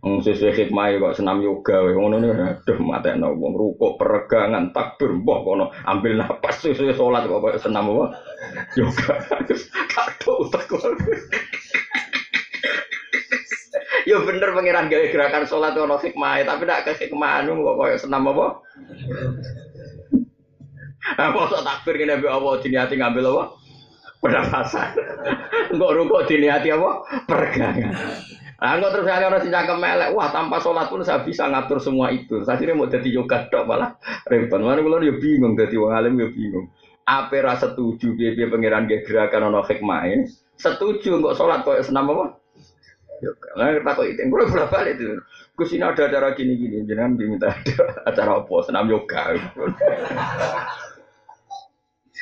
[0.00, 5.68] sesuai hikmah kok senam yoga ngono nih aduh mata wong rukuk peregangan takbir boh kono
[5.84, 8.04] ambil napas sesuai sholat kok senam apa?
[8.80, 9.14] Yoga.
[9.92, 10.72] Kado tak
[14.06, 18.24] Yo bener pangeran gawe gerakan sholat ono hikmah tapi tidak ke hikmah anu kok senam
[18.32, 18.46] apa?
[21.06, 23.65] Apa takbir kene apa diniati ngambil apa
[24.26, 24.90] pernafasan.
[25.70, 26.90] Enggak rukuk diniati apa?
[27.30, 27.94] Pergangan.
[28.56, 32.10] Nah, enggak terus ada orang cakap melek, wah tanpa sholat pun saya bisa ngatur semua
[32.10, 32.42] itu.
[32.42, 33.94] Saya sini mau jadi yoga dok malah
[34.26, 34.58] repot.
[34.58, 36.66] Mana kalau dia bingung, jadi wong alim dia bingung.
[37.06, 40.10] Apa rasa setuju dia dia pangeran dia gerakan ono hikmah
[40.58, 42.42] Setuju enggak sholat kok senam apa?
[43.20, 43.48] Yoga.
[43.56, 45.04] Nah, kita kok itu, gue berapa balik itu.
[45.56, 49.40] Gus ini ada acara gini-gini, jangan diminta ada acara apa, senam yoga.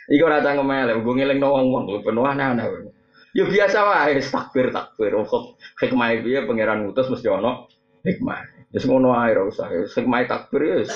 [0.04, 2.92] Iku ora tang ngemelek, gue ngeling wong-wong penuh aneh-aneh.
[3.34, 5.10] Ya biasa wae takbir takbir.
[5.26, 7.66] Kok hikmah piye pangeran ngutus mesti ono
[8.06, 8.70] hikmah.
[8.70, 9.66] Wis ngono ora usah.
[9.90, 10.94] Hikmah takbir ya wis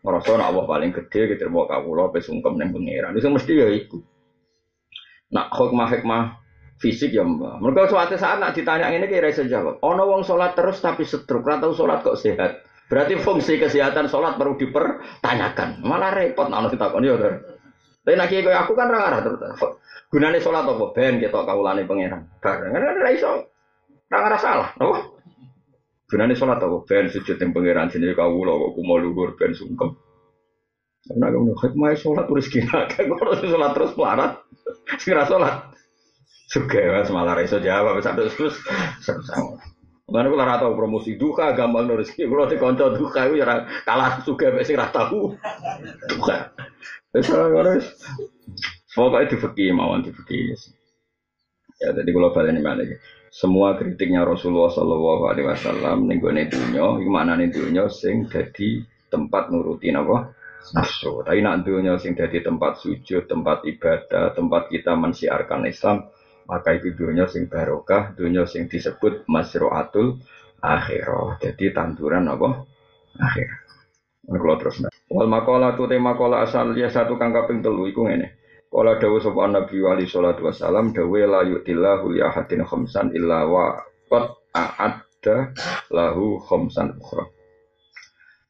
[0.00, 3.10] ngrasa nek Allah paling gede gitu mau kawula pe sungkem ning pangeran.
[3.18, 3.98] Wis mesti ya iku.
[5.34, 6.38] Nak hikmah-hikmah
[6.78, 7.58] fisik ya mbak.
[7.58, 9.82] Mereka suatu saat nak ditanya ini kira iso jawab.
[9.82, 12.62] Ono wong sholat terus tapi setruk, ora tau sholat kok sehat.
[12.86, 15.82] Berarti fungsi kesehatan sholat perlu dipertanyakan.
[15.82, 17.16] Malah repot nak ditakoni ya.
[18.00, 19.60] Tapi nak kiai aku kan rara terus.
[20.10, 20.90] Gunane sholat apa?
[20.96, 22.26] Ben kita kaulane pangeran.
[22.40, 23.30] Bareng kan ora iso.
[24.10, 24.96] Rara salah, apa?
[26.10, 26.76] Gunane sholat apa?
[26.88, 29.94] Ben sujud yang pangeran sini kawula kok kumo luhur ben sungkem.
[31.06, 34.32] Karena kamu hikmah sholat terus kira kan kalau sholat terus pelarat,
[35.00, 35.54] segera sholat.
[36.50, 38.58] Suka mas malah iso jawab satu terus
[39.06, 39.69] sama.
[40.10, 42.10] Karena aku lara tahu promosi duka gampang nulis.
[42.18, 45.38] Kalau di konco duka itu ya kalah suka besi rata tahu.
[46.10, 46.50] Duka.
[47.14, 47.30] Wes
[48.90, 50.50] Pokoknya difeki mawon difeki.
[51.80, 52.82] Ya jadi kalau balik ini mana
[53.30, 59.54] Semua kritiknya Rasulullah Shallallahu Alaihi Wasallam nih gue dunya, gimana nih dunya sing jadi tempat
[59.54, 60.34] nurutin apa
[60.74, 61.22] nafsu.
[61.22, 66.10] Tapi nak dunya sing jadi tempat sujud, tempat ibadah, tempat kita mensiarkan Islam,
[66.50, 70.18] maka itu dunia sing barokah, dunia sing disebut masroatul
[70.58, 71.38] akhirah.
[71.38, 72.66] Jadi tanduran apa?
[73.22, 73.48] Akhir.
[74.26, 78.38] Kalau terus Wal makola tu tema makola asal dia satu kang kaping telu iku ngene.
[78.70, 83.82] Kala dawu sapa Nabi Ali sallallahu wasallam dawu la yutillahu li ahadin khamsan illa wa
[84.06, 85.36] qad a'adda
[85.90, 87.26] lahu khamsan ukhra.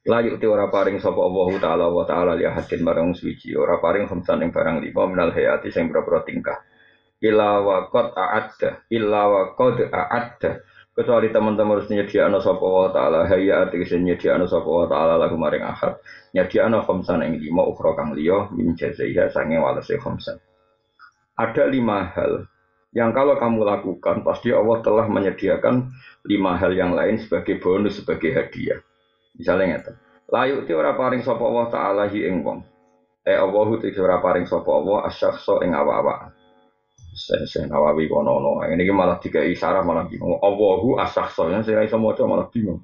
[0.04, 4.04] La yuti ora paring sapa Allah taala wa taala li ahadin barang suci ora paring
[4.12, 6.60] khamsan ing barang lima minal hayati sing berapa tingkah.
[7.20, 8.88] Illa wa qad a'adda
[9.92, 10.50] a'adda.
[10.90, 15.62] Kecuali teman-teman harus nyediakno sapa wa taala hayya ategese nyediakno sapa wa taala lagu maring
[15.62, 16.00] ahad
[16.34, 20.40] nyediakno khamsan ing lima ukhra kang liya min jazaiha sange walase khamsan.
[21.38, 22.48] Ada lima hal
[22.90, 25.94] yang kalau kamu lakukan pasti Allah telah menyediakan
[26.26, 28.82] lima hal yang lain sebagai bonus sebagai hadiah.
[29.38, 29.94] Misalnya ngeten
[30.26, 32.66] layu ti ora paring sapa Allah taala hi ing wong.
[33.28, 36.39] Eh Allahu ti ora paring sapa Allah asyakhsa ing awak-awak
[37.20, 38.64] saya Nawawi kono no.
[38.64, 40.40] Ini malah tiga isyarat malah bingung.
[40.40, 42.80] Allahu asakso yang saya iso maca malah bingung.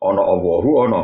[0.00, 1.02] Ono Allahu ono.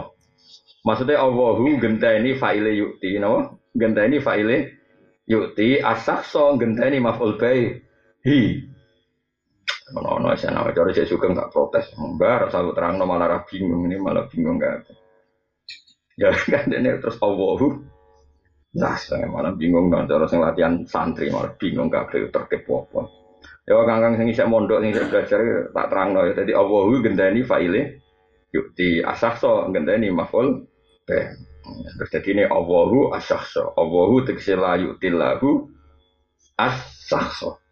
[0.83, 3.61] Maksudnya Allahu genteni faile yukti, no?
[3.77, 4.81] Genteni faile
[5.29, 7.77] yukti asakso genteni maful bay
[8.25, 8.41] hi.
[9.93, 11.93] Ono ono saya Nawawi cari saya suka nggak protes.
[12.01, 14.89] Enggak, selalu terang no malah bingung ini malah bingung nggak.
[16.17, 17.92] Ya kan ini terus Allahu
[18.73, 23.05] Nah, saya malah bingung dong, cara sing latihan santri malah bingung kabeh tertib apa.
[23.69, 26.33] Ya kangkang sing isek mondok sing isek belajar tak terangno ya.
[26.35, 28.01] Dadi Allahu gendani faile
[28.51, 30.67] yuk di asahso gendani maful
[31.05, 31.21] be.
[31.63, 33.71] Terus jadi ini Allahu asahso.
[33.79, 35.49] Allahu tegese la yu'tillahu
[36.59, 37.63] asahso.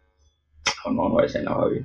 [0.87, 1.83] Ono ono esen nawawi.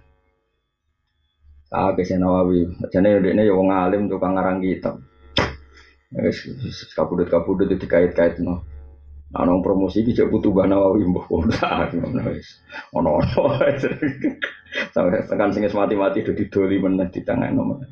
[1.74, 2.62] Ah, kesen nawawi.
[2.94, 5.02] Jane ndekne ya wong alim tukang ngarang kitab.
[6.14, 6.46] Wis
[6.94, 8.75] kabudut-kabudut dikait-kait no.
[9.26, 11.90] Nah, promosi iki cek butuh bana wawi mbah kota
[12.30, 12.62] wis.
[12.94, 13.58] Ono-ono.
[14.94, 17.82] Sampai tekan sing mati-mati do didoli meneh di tangan nomor.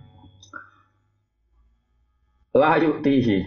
[2.55, 3.43] La yuktihi.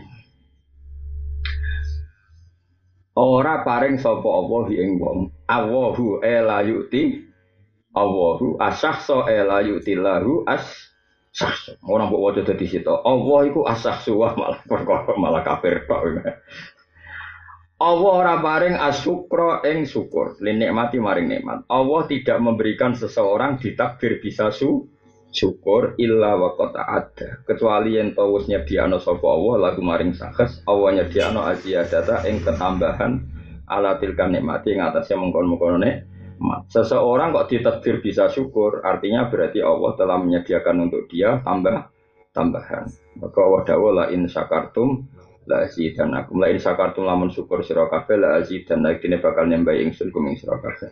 [3.17, 5.31] Ora paring sapa Allah ing wong.
[5.47, 7.23] Allahu ela yukti.
[7.95, 10.67] Allahu asahso ela yukti lahu as
[11.31, 11.79] sahso.
[11.87, 12.93] Ora mbok waca dadi situ.
[12.93, 16.19] Allah iku asahsu malah perkara malah kafir tok.
[17.77, 21.61] Allah ora paring asyukra ing syukur, linikmati maring nikmat.
[21.69, 24.89] Allah tidak memberikan seseorang ditakdir bisa su
[25.29, 27.37] syukur illa wa ada.
[27.45, 33.21] Kecuali yang tahu nyediano sapa Allah lagu maring sakes, Allah nyediano data ing ketambahan
[33.69, 36.65] ala tilkan nikmati ing atasnya mengkon-mengkono nikmat.
[36.73, 41.93] Seseorang kok ditakdir bisa syukur, artinya berarti Allah telah menyediakan untuk dia tambah
[42.33, 42.89] tambahan.
[43.21, 45.05] Maka Allah dawuh la in syakartum
[45.47, 49.79] la dan aku la in sakartum lamun syukur sira kabeh la dan lagi bakal nyembah
[49.79, 50.91] ingsun kuming sira kabeh.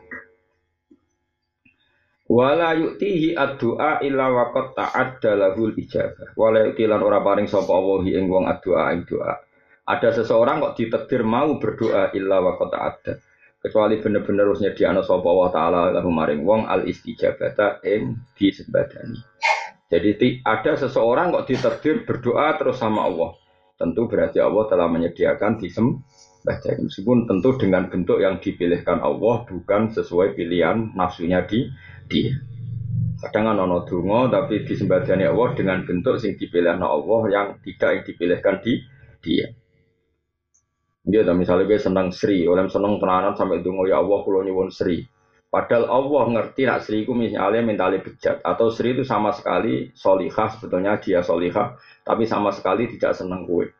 [2.26, 6.34] Wala yu'tihi ad-du'a illa waqad ta'adda lahul ijabah.
[6.34, 9.38] Wala yu'tilan ora paring sapa Allah ing wong ad-du'a ing doa.
[9.86, 13.14] Ada seseorang kok ditakdir mau berdoa illa waqad ta'adda.
[13.62, 19.22] Kecuali bener-bener harusnya diana sapa Allah taala lahu maring wong al istijabata ing disembadani.
[19.94, 23.38] Jadi ada seseorang kok ditakdir berdoa terus sama Allah
[23.76, 30.38] tentu berarti Allah telah menyediakan disembah meskipun tentu dengan bentuk yang dipilihkan Allah bukan sesuai
[30.38, 31.68] pilihan nafsunya di
[32.08, 32.38] dia.
[33.16, 38.04] Kadang kan ono dungo tapi disembadani Allah dengan bentuk sing dipilih Allah yang tidak yang
[38.06, 38.74] dipilihkan di
[39.24, 39.48] dia.
[41.06, 45.06] Dia misalnya gue senang Sri, oleh senang tenanan sampai dungo ya Allah kulo nyuwun Sri.
[45.56, 50.52] Padahal Allah ngerti nak Sri itu misalnya mentali bejat atau Sri itu sama sekali solihah
[50.52, 53.72] sebetulnya dia solihah tapi sama sekali tidak senang kue.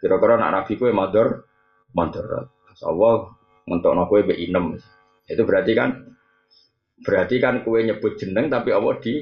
[0.00, 1.44] Kira-kira nak Nabi kue mador
[1.92, 2.48] mador.
[2.80, 3.36] Allah
[3.68, 4.80] untuk nak kue be inem.
[5.28, 6.16] Itu berarti kan
[7.04, 9.20] berarti kan kue nyebut jeneng tapi Allah di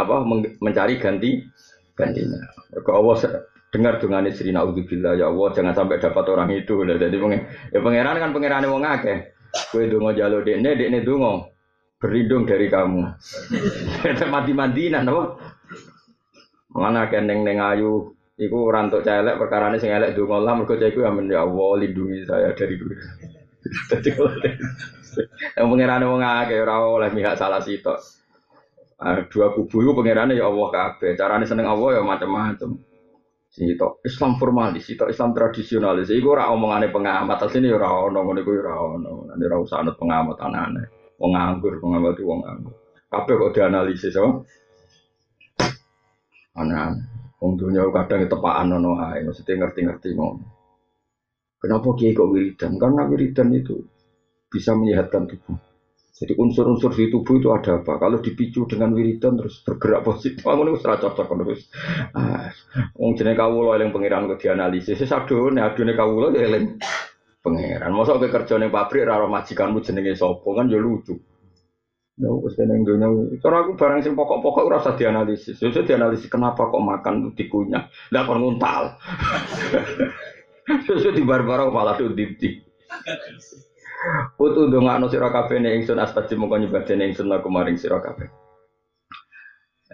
[0.00, 0.24] apa
[0.64, 1.44] mencari ganti
[1.92, 2.40] gantinya.
[2.72, 6.88] Kalau Allah dengar dengan istri naudzubillah ya Allah jangan sampai dapat orang itu.
[6.88, 7.20] Jadi
[7.68, 9.33] ya pangeran kan pangeran wong akeh.
[9.70, 11.50] Kue dungo jalo dekne, dekne dungo
[11.98, 13.00] berlindung dari kamu.
[14.02, 15.22] Kita mati-matinan, apa?
[16.74, 21.30] Mana keneng neng ayu, iku rantuk celek perkara ini sing dungo lah, mereka cek amin
[21.30, 22.94] ya Allah lindungi saya dari dulu.
[23.64, 24.10] Jadi
[25.56, 27.96] yang pengiran wong ngake ora oleh mihak salah sitok.
[29.30, 31.12] dua kubu itu pengirannya ya Allah kabeh.
[31.16, 32.70] Carane seneng Allah ya macam-macam.
[33.54, 36.10] Sito Islam formalis, sito Islam tradisionalis.
[36.10, 39.10] Iku ora omongane pengamat, asline ya ora ono ngono iku ya ora ono.
[39.30, 40.82] Nek ora usah anut pengamat anane.
[41.22, 42.74] Wong nganggur, pengamat wong nganggur.
[43.06, 44.42] Kabeh kok dianalisis oh.
[46.58, 46.98] Ana
[47.38, 50.46] wong dunya kadang tepakan ono ae, mesti ngerti-ngerti ngono.
[51.62, 52.74] Kenapa kiai kok wiridan?
[52.74, 53.78] Karena wiridan itu
[54.50, 55.73] bisa menyehatkan tubuh.
[56.14, 57.98] Jadi unsur-unsur di tubuh itu ada apa?
[57.98, 61.66] Kalau dipicu dengan wiridan terus bergerak positif, aku nih serah cocok terus.
[62.94, 64.94] Wong jenenge kawula eling pangeran kok dianalisis.
[64.94, 66.78] Wis adone adone kawula ya eling
[67.42, 67.90] pangeran.
[67.90, 71.18] Mosok ke kerja ning pabrik ora majikanmu jenenge sapa kan ya lucu.
[72.14, 73.10] Ya wis ning dunya.
[73.42, 75.58] Cara aku barang sing pokok-pokok ora usah dianalisis.
[75.58, 77.90] Ya dianalisis kenapa kok makan dikunyah.
[78.14, 78.94] Lah kon nguntal.
[80.86, 82.62] Sesuatu di barbar malah tuh dipti.
[84.36, 88.28] Putu ndongakno sira kabeh ning ingsun astajib mongko nyebadene ingsun aku maring sira kabeh.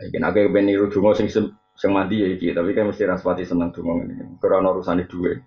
[0.01, 3.45] Iki nek aku ben niru donga sing sing mandi ya iki, tapi kan mesti raspati
[3.45, 4.41] seneng donga ngene.
[4.41, 5.39] Karena urusane duwe.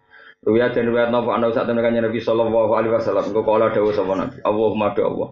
[0.44, 4.14] Ruya dan ruya ana sak temen kanjeng Nabi sallallahu alaihi wasallam engko kala dawuh sapa
[4.14, 4.38] Nabi.
[4.44, 5.30] Allahumma do Allah.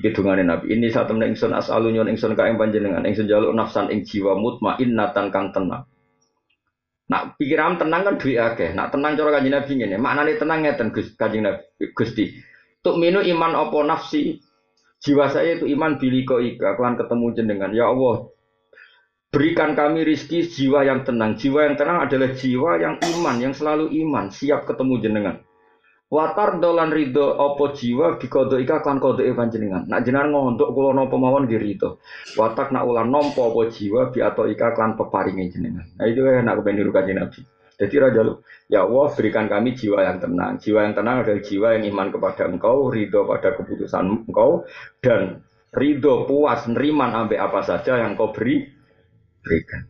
[0.00, 0.72] Iki dungane Nabi.
[0.72, 4.34] Ini sak temen ingsun asalu nyon ingsun ka ing panjenengan ingsun jaluk nafsan ing jiwa
[4.40, 5.84] mutmainnatan kang tenang.
[7.10, 8.72] Nak pikiran tenang kan duit akeh.
[8.72, 9.96] Nak tenang cara kanjeng Nabi ngene.
[10.00, 12.49] Maknane tenang ngeten Gus kanjeng Nabi Gusti.
[12.80, 14.40] Tuk minu iman opo nafsi.
[15.00, 16.80] Jiwa saya itu iman biliko ika.
[16.80, 17.70] Kelan ketemu jenengan.
[17.76, 18.32] Ya Allah.
[19.28, 21.36] Berikan kami rizki jiwa yang tenang.
[21.36, 23.36] Jiwa yang tenang adalah jiwa yang iman.
[23.36, 24.32] Yang selalu iman.
[24.32, 25.36] Siap ketemu jenengan.
[26.10, 29.86] Watar dolan ridho opo jiwa bikodo ika klan kodo e panjenengan.
[29.86, 32.02] Nak jenengan ngontok kulo nopo mawon di ridho.
[32.34, 35.86] Watak nak ulan nompo opo jiwa bi atau ika klan peparingi jenengan.
[36.00, 37.40] Nah itu ya nak kanjeng Nabi.
[37.80, 40.60] Jadi raja lu, ya Allah berikan kami jiwa yang tenang.
[40.60, 44.68] Jiwa yang tenang adalah jiwa yang iman kepada engkau, ridho pada keputusan engkau,
[45.00, 45.40] dan
[45.72, 48.68] ridho puas neriman ambil apa saja yang kau beri,
[49.40, 49.88] berikan.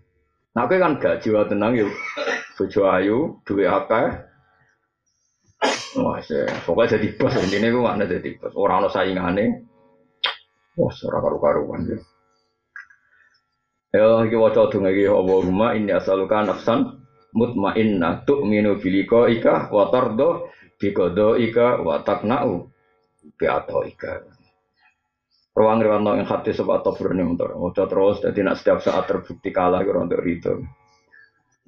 [0.54, 1.90] Nah, kan gak jiwa tenang yuk.
[2.54, 4.30] Bojo ayu, duit apa?
[5.98, 6.22] Wah,
[6.62, 7.34] pokoknya jadi bos.
[7.34, 8.54] Ini gue mana jadi bos.
[8.54, 9.66] Orang orang saingannya.
[10.78, 11.98] Wah, seorang karu-karuan ya.
[13.90, 16.99] Ya, iki waca donga iki Allahumma inni as'aluka nafsan
[17.34, 20.50] mutmainnah tu'minu bi liqa'ika wa tardo
[20.80, 22.66] bi qadaika wa taqna'u
[23.36, 24.24] bi ataika.
[25.50, 29.50] Ruang riwanto yang hati sebab tafur ini untuk Waca terus jadi nak setiap saat terbukti
[29.50, 30.62] kalah kira untuk itu.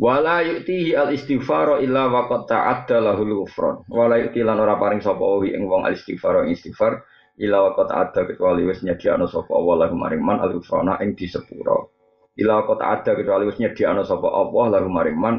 [0.00, 3.84] Wala yu'tihi al istighfar illa wa qad ta'adda lahul ghufran.
[3.92, 7.04] Wala yu'ti lan ora paring sapa wi ing wong al istighfar ing istighfar
[7.36, 11.91] illa wa qad ta'adda kecuali wis nyediakno sapa Allah maring man al ghufrana ing disepuro.
[12.32, 15.36] Ila kota ada kecuali wis nyediakno sapa Allah lalu maring man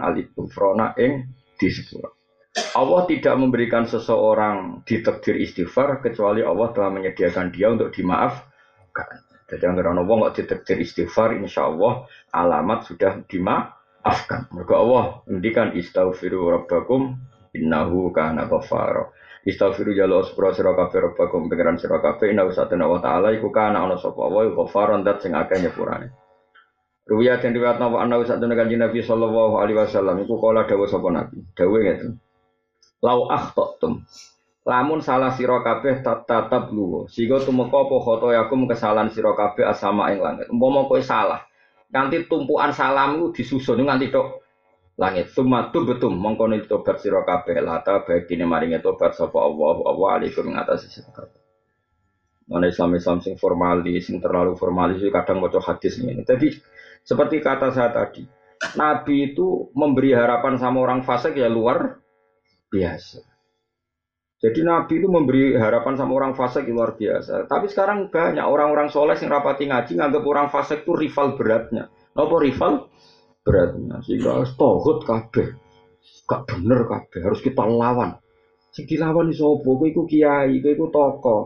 [0.53, 1.25] frona ing
[1.57, 2.09] di sepura.
[2.77, 9.25] Allah tidak memberikan seseorang ditakdir istighfar kecuali Allah telah menyediakan dia untuk dimaafkan.
[9.49, 14.53] Jadi yang karena Allah nggak ditakdir istighfar, insya Allah alamat sudah dimaafkan.
[14.53, 17.17] Mereka Allah ngendikan istaghfiru rabbakum
[17.57, 19.09] innahu kana ghafara.
[19.49, 23.81] Istaghfiru jalo sepura sira kabeh rabbakum pengiran sira kabeh innahu satana wa ta'ala iku kana
[23.81, 24.45] ana sapa wa
[25.01, 26.22] dat sing akeh nyepurane.
[27.03, 30.87] Ruwiyat yang riwayat nawa anna usat dengan kanjeng Nabi sallallahu alaihi wasallam iku kala dawuh
[30.87, 31.43] sapa Nabi.
[31.51, 32.15] Dawuh ngeten.
[33.03, 34.07] Lau akhtatum.
[34.63, 37.11] Lamun salah sira kabeh tatap luwo.
[37.11, 40.47] Sehingga tumeka apa khoto yakum kesalahan sira kabeh asama ing langit.
[40.47, 41.43] Umpama kowe salah,
[41.91, 44.39] nanti tumpuan salammu disusun nganti tok
[44.95, 45.27] langit.
[45.35, 50.87] Sumatu betum mongko tobat sira kabeh lata bagine maringe tobat sapa Allah Allah alaikum ngatasi
[50.87, 51.43] sira kabeh.
[52.47, 56.23] Mana Islam Islam sing formalis, sing terlalu formalis kadang maca hadis ini.
[56.23, 56.55] Jadi
[57.03, 58.23] seperti kata saya tadi,
[58.79, 61.99] Nabi itu memberi harapan sama orang fasik ya luar
[62.71, 63.19] biasa.
[64.43, 67.47] Jadi Nabi itu memberi harapan sama orang fasik ya luar biasa.
[67.47, 71.87] Tapi sekarang banyak orang-orang soleh yang rapati ngaji nganggap orang fasik itu rival beratnya.
[72.15, 72.91] Apa rival
[73.43, 74.03] beratnya?
[74.03, 75.59] Sehingga tohut kabeh.
[76.23, 78.15] Gak bener kabeh, harus kita lawan.
[78.73, 79.69] Sing dilawan iso apa?
[79.69, 81.41] Kowe iku kiai, kowe iku tokoh.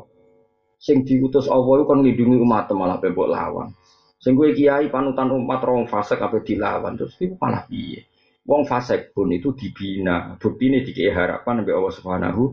[0.80, 3.74] Sing diutus Allah iku kan nglindungi umat malah bebok lawan.
[4.18, 8.10] Sing kiai panutan umat rong fasik apa dilawan terus itu malah piye?
[8.48, 12.44] Wong fasik pun itu dibina, bukti ini dikei harapan sampai Allah Subhanahu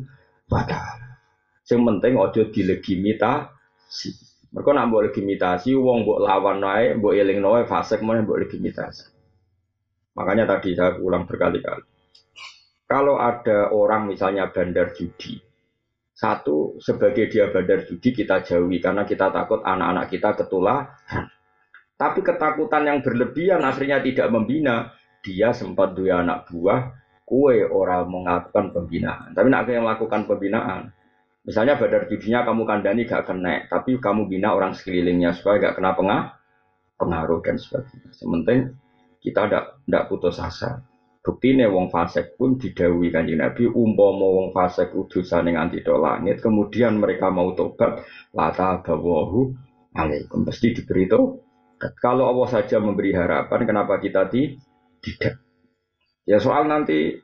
[0.50, 1.22] wa taala.
[1.64, 4.10] Sing penting aja dilegitimasi.
[4.52, 9.14] Mereka nak mbok legitimasi wong mbok lawan wae, mbok eling wae fasik meneh mbok legitimasi.
[10.18, 11.86] Makanya tadi saya ulang berkali-kali.
[12.84, 15.40] Kalau ada orang misalnya bandar judi,
[16.14, 21.33] satu sebagai dia bandar judi kita jauhi karena kita takut anak-anak kita ketularan.
[21.94, 24.90] Tapi ketakutan yang berlebihan akhirnya tidak membina.
[25.24, 26.92] Dia sempat dua anak buah,
[27.24, 29.32] kue orang melakukan pembinaan.
[29.32, 30.92] Tapi nak yang melakukan pembinaan,
[31.48, 35.96] misalnya badar judinya kamu kandani gak kena, tapi kamu bina orang sekelilingnya supaya gak kena
[35.96, 36.22] pengah,
[37.00, 38.12] pengaruh dan sebagainya.
[38.12, 38.60] Sementing
[39.24, 40.84] kita tidak putus asa.
[41.24, 46.44] Bukti ini wong fasek pun didawi kanjeng Nabi umpama wong fasek udusan yang anti langit
[46.44, 48.04] kemudian mereka mau tobat
[48.36, 49.56] lata bawahu
[49.96, 51.43] alaikum pasti diberitahu
[52.00, 55.36] kalau Allah saja memberi harapan, kenapa kita tidak?
[56.24, 57.20] Ya soal nanti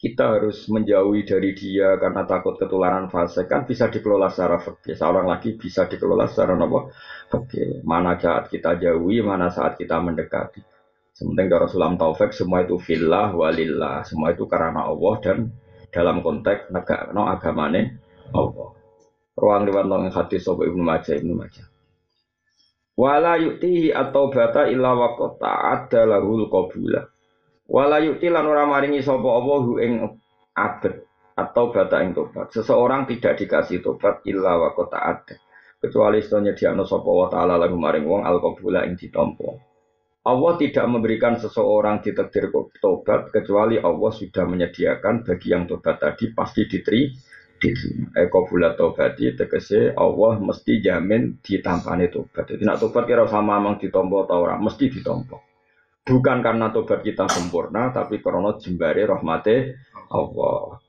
[0.00, 4.96] kita harus menjauhi dari dia karena takut ketularan fase kan bisa dikelola secara fakir.
[4.96, 6.88] Seorang lagi bisa dikelola secara apa?
[7.28, 7.84] Fakir.
[7.84, 10.64] Mana saat kita jauhi, mana saat kita mendekati.
[11.12, 15.38] Sementing kalau sulam taufik semua itu filah walillah, semua itu karena Allah dan
[15.92, 18.00] dalam konteks negara no agamane
[18.32, 18.72] Allah.
[19.36, 21.69] Ruang lewat hati sobat ibnu Majah ibnu Majah.
[22.98, 25.14] Wala yuktihi atau bata illa wa
[25.44, 27.06] ada lahul qabula.
[27.70, 29.92] Wala yukti lan ora maringi sapa apa hu ing
[30.58, 31.06] abet
[31.38, 32.50] atau bata ing tobat.
[32.50, 35.36] Seseorang tidak dikasih tobat illa wa ada.
[35.80, 39.48] Kecuali setelahnya diano sapa wa ta'ala lagu maring wong al qabula ing ditampa.
[40.20, 46.68] Allah tidak memberikan seseorang ditakdir tobat kecuali Allah sudah menyediakan bagi yang tobat tadi pasti
[46.68, 47.29] diterima
[48.16, 52.48] Eko bulat tobati tegese Allah mesti jamin ditampani tobat.
[52.48, 55.44] Jadi nak tobat kira sama mang ditompo atau orang mesti ditompo.
[56.00, 59.76] Bukan karena tobat kita sempurna, tapi karena jembari rahmati
[60.08, 60.80] Allah.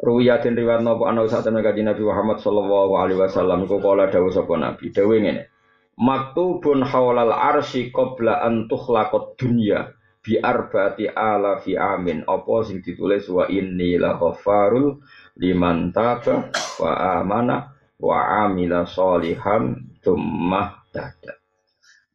[0.00, 4.56] Ruwiyatin riwayat nopo ana usah temen Nabi Muhammad sallallahu alaihi wasallam iku kala dawuh sapa
[4.56, 4.88] Nabi.
[4.88, 5.52] Dawuh ngene.
[6.00, 9.92] Maktubun haulal arsy qabla an tukhlaqad dunya
[10.24, 12.24] bi arba'ati ala fi amin.
[12.24, 15.04] Apa sing ditulis wa inni la ghafarul
[15.40, 19.72] liman taba wa amana wa amila solihan
[20.04, 21.40] tummah dada.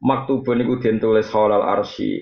[0.06, 2.22] Maktubun iku den tulis halal arsy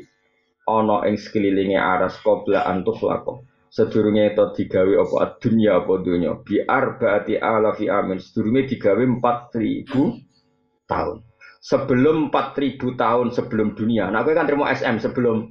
[0.63, 3.43] ana ing sekelilinge aras qabla antuk lako.
[3.73, 11.17] Sedurunge itu digawe apa dunya apa dunya bi arbaati alafi amin sedurunge digawe 4000 tahun.
[11.63, 14.11] Sebelum 4000 tahun sebelum dunia.
[14.11, 15.47] Nah, kowe kan terima SM sebelum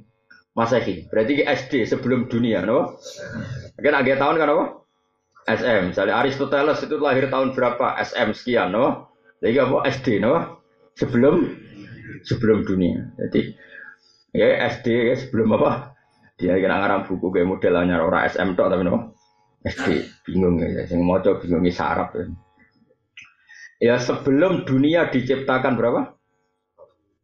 [0.53, 1.09] Masehi.
[1.09, 3.01] Berarti SD sebelum dunia, no?
[3.81, 4.65] Kan agak tahun kan apa?
[5.47, 5.91] SM.
[5.91, 7.99] Misalnya Aristoteles itu lahir tahun berapa?
[7.99, 9.11] SM sekian, no?
[9.43, 9.77] Jadi apa?
[9.89, 10.63] SD, no?
[10.95, 11.43] Sebelum
[12.23, 13.11] sebelum dunia.
[13.19, 13.53] Jadi
[14.35, 15.95] ya SD ya sebelum apa?
[16.39, 19.13] Dia kira ngarang buku kayak modelnya orang SM tok tapi no?
[19.63, 19.87] SD
[20.27, 22.27] bingung ya, sing maca bingung sarap ya.
[23.83, 26.15] Ya sebelum dunia diciptakan berapa?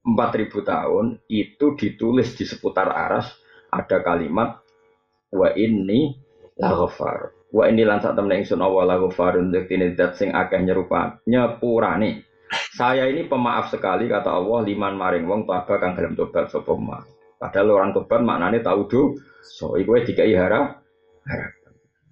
[0.04, 3.28] 4000 tahun itu ditulis di seputar aras
[3.70, 4.64] ada kalimat
[5.30, 6.16] wa ini
[6.56, 7.39] laghfar.
[7.50, 12.22] Wa ini lan sak temne ingsun Allah laghfarun yektine zat sing akeh nyerupa nyepurane.
[12.78, 16.74] Saya ini pemaaf sekali kata Allah liman maring wong taba kang gelem tobat sapa
[17.40, 19.02] Padahal orang tobat maknanya tahu do.
[19.42, 20.86] So iku wis dikai harap.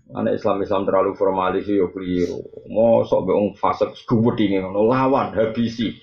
[0.08, 2.42] Anak Islam Islam terlalu formalis yo keliru.
[2.74, 5.94] Mau sok be wong fasik gubut ini lawan habisi.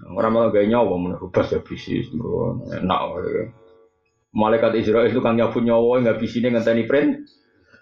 [0.00, 3.00] Orang malah gak nyawa menurut habisi enak.
[4.32, 7.26] Malaikat Israel itu kan nyabut nyawa nggak bisa nih ngenteni print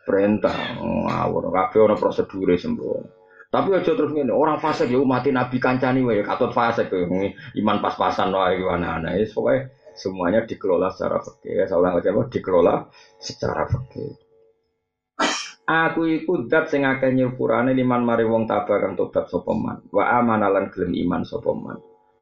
[0.08, 3.12] perintah ngawur kabeh ana prosedure sembrono.
[3.48, 6.92] Tapi aja terus ngene, orang fasik ya mati nabi kancani wae katut fasik
[7.56, 9.16] iman pas-pasan wae ana-ana.
[9.16, 11.52] Wis pokoke semuanya dikelola secara fikih.
[11.56, 12.28] Ya, saya ulang lagi apa?
[12.28, 12.74] Dikelola
[13.16, 14.20] secara fikih.
[15.68, 19.84] Aku iku dat sing akeh nyepurane liman mari wong tabah kang tobat sapa man.
[19.92, 21.76] Wa amanalan gelem iman sapa man.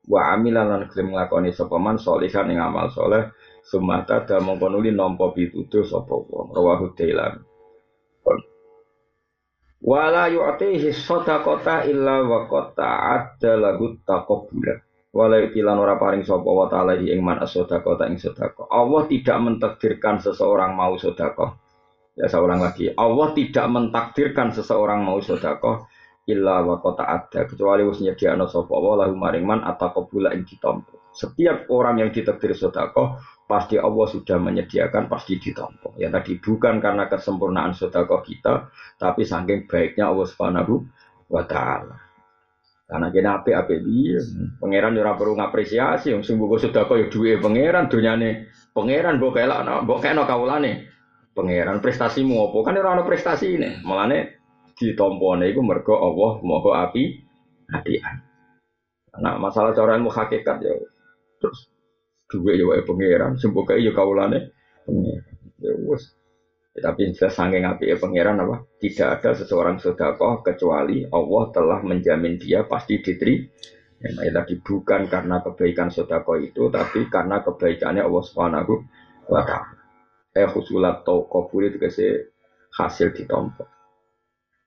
[0.06, 3.30] Wa amilan gelem nglakoni sapa man salihan ing amal saleh.
[3.62, 6.54] Sumata da mongko nuli nampa pituduh sapa wong.
[6.54, 7.45] Rawahu Dailan.
[9.86, 14.82] Wala yu'tihi sadaqata illa wa qad ta'adda lahu taqabbula.
[15.14, 18.66] Walau ikilan ora paring sapa wa ta'ala ing man asodako ta ing sodako.
[18.68, 21.56] Allah tidak mentakdirkan seseorang mau sodako.
[22.18, 22.90] Ya seorang lagi.
[22.92, 25.86] Allah tidak mentakdirkan seseorang mau sodako
[26.26, 30.95] illa wa kota ada kecuali wis nyediakno sapa wa lahu maring man ataqabula ing ditampa.
[31.16, 33.16] Setiap orang yang ditakdir sodako
[33.48, 35.96] pasti Allah sudah menyediakan pasti ditampa.
[35.96, 38.68] Ya tadi bukan karena kesempurnaan sodako kita,
[39.00, 40.84] tapi saking baiknya Allah Subhanahu
[41.32, 41.96] wa taala.
[42.86, 44.22] Karena kena ape ape dia,
[44.62, 49.66] pangeran ora perlu ngapresiasi, yang sungguh gue sudah kau duwe pangeran, nih pangeran bok elak,
[49.82, 50.86] bok kena kaulane,
[51.34, 52.58] pangeran prestasimu apa?
[52.62, 54.22] Kan ora prestasi ini, malah nih
[54.76, 57.24] ditompone itu mergo Allah moho api
[57.72, 58.22] hadiah.
[59.16, 60.76] Nah masalah cara ilmu hakikat ya
[61.38, 61.70] terus
[62.26, 64.52] duwe ya wae pangeran, semboko ya kaulane
[64.84, 65.24] pangeran.
[65.62, 66.16] Ya wes
[66.76, 68.68] Ya, tapi jelas saking api pangeran apa?
[68.76, 73.40] Tidak ada seseorang sodakoh kecuali Allah telah menjamin dia pasti diteri.
[73.96, 78.74] Ya, nah, tadi bukan karena kebaikan sodakoh itu, tapi karena kebaikannya Allah Subhanahu
[79.32, 79.72] wa Ta'ala.
[80.36, 82.28] Eh khusulat tau kabul itu kasih
[82.76, 83.64] hasil ditompo.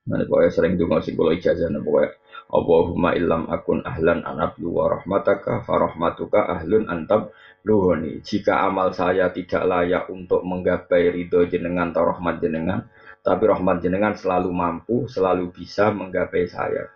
[0.09, 2.09] Nah, pokoknya sering dengar sih kalau pokoknya
[2.49, 7.29] Allahumma illam akun ahlan anablu wa rahmataka farahmatuka ahlun antab
[7.61, 8.25] luhoni.
[8.25, 12.89] Jika amal saya tidak layak untuk menggapai ridho jenengan atau rahmat jenengan,
[13.21, 16.89] tapi rahmat jenengan selalu mampu, selalu bisa menggapai saya.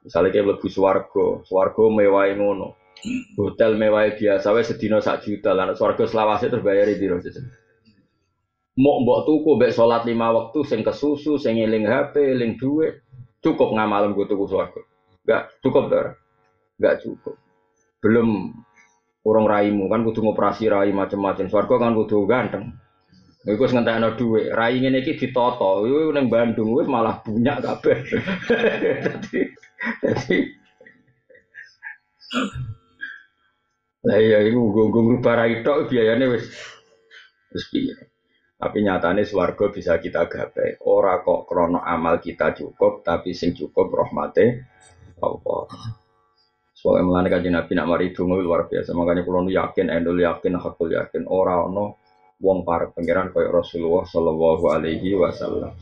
[0.00, 2.80] Misalnya kayak lebih swargo, swargo mewah ngono.
[3.36, 7.04] Hotel mewah biasa, wes sedino sak juta, lah swargo selawase terbayar di.
[8.76, 13.05] Mau mbok tuku mbek sholat lima waktu, sing kesusu, sing eling HP, eling duit,
[13.44, 14.80] Cukup nggak malam gue tunggu suaraku.
[15.26, 16.06] Gak cukup dar.
[16.78, 17.36] Gak cukup.
[18.00, 18.54] Belum
[19.26, 21.50] orang raimu kan kudu ngoperasi rai macam-macam.
[21.50, 22.74] Suaraku kan kudu ganteng.
[23.46, 24.50] Iku wis ngentekno dhuwit.
[24.54, 25.86] Rai ngene iki ditoto.
[25.86, 28.02] Iku ning Bandung wis malah punya kabeh.
[29.06, 29.40] Dadi
[30.02, 30.38] dadi
[34.06, 36.46] Lah iya iku nggo ngubah rai tok biayane wis
[37.50, 37.94] wis piye.
[38.56, 40.80] Tapi nyatanya swarga bisa kita gapai.
[40.88, 44.64] Ora kok krono amal kita cukup, tapi sing cukup rahmate
[45.20, 45.68] Allah.
[46.72, 48.96] Soalnya melani kaji Nabi nak mari dungu luar biasa.
[48.96, 51.28] Makanya kalau nu yakin, endul yakin, hakul yakin.
[51.28, 52.00] Ora ono
[52.40, 55.76] wong para pangeran kaya Rasulullah Shallallahu Alaihi Wasallam.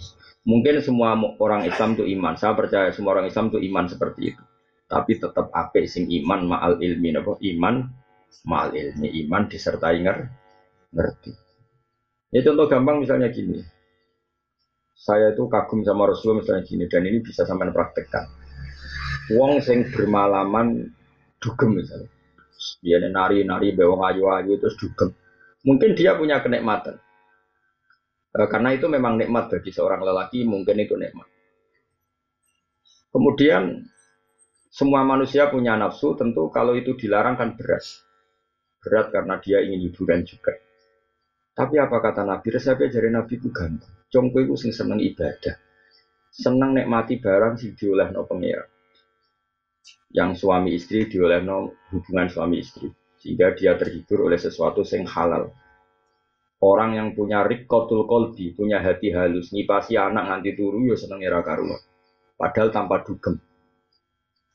[0.45, 2.35] Mungkin semua orang Islam itu iman.
[2.35, 4.43] Saya percaya semua orang Islam itu iman seperti itu.
[4.91, 7.11] Tapi tetap ape sing iman ma'al ilmi.
[7.17, 7.39] Apa?
[7.39, 7.87] Iman
[8.47, 9.09] ma'al ilmi.
[9.25, 11.44] Iman disertai ngerti.
[12.35, 13.63] Ya contoh gampang misalnya gini.
[14.99, 18.27] Saya itu kagum sama Rasulullah misalnya gini dan ini bisa sampai praktekkan.
[19.39, 20.91] Wong sing bermalaman
[21.39, 22.11] dugem misalnya.
[22.83, 25.15] Dia nari-nari bewong ayu-ayu terus dugem.
[25.63, 26.99] Mungkin dia punya kenikmatan.
[28.35, 31.31] E, karena itu memang nikmat bagi seorang lelaki, mungkin itu nikmat.
[33.15, 33.87] Kemudian
[34.75, 37.87] semua manusia punya nafsu, tentu kalau itu dilarang kan berat.
[38.83, 40.64] Berat karena dia ingin hiburan juga.
[41.55, 42.51] Tapi apa kata Nabi?
[42.51, 44.11] Resepnya dari Nabi itu gampang.
[44.11, 45.55] Congko itu sing seneng ibadah.
[46.35, 47.79] Seneng nikmati barang sing
[48.11, 48.67] no pengira.
[50.11, 51.07] Yang suami istri
[51.47, 52.91] no hubungan suami istri.
[53.23, 55.55] Sehingga dia terhibur oleh sesuatu sing halal.
[56.59, 61.45] Orang yang punya rikotul kolbi, punya hati halus, ngipasi anak nganti turu, ya seneng era
[61.45, 61.77] karuan.
[62.35, 63.37] Padahal tanpa dugem.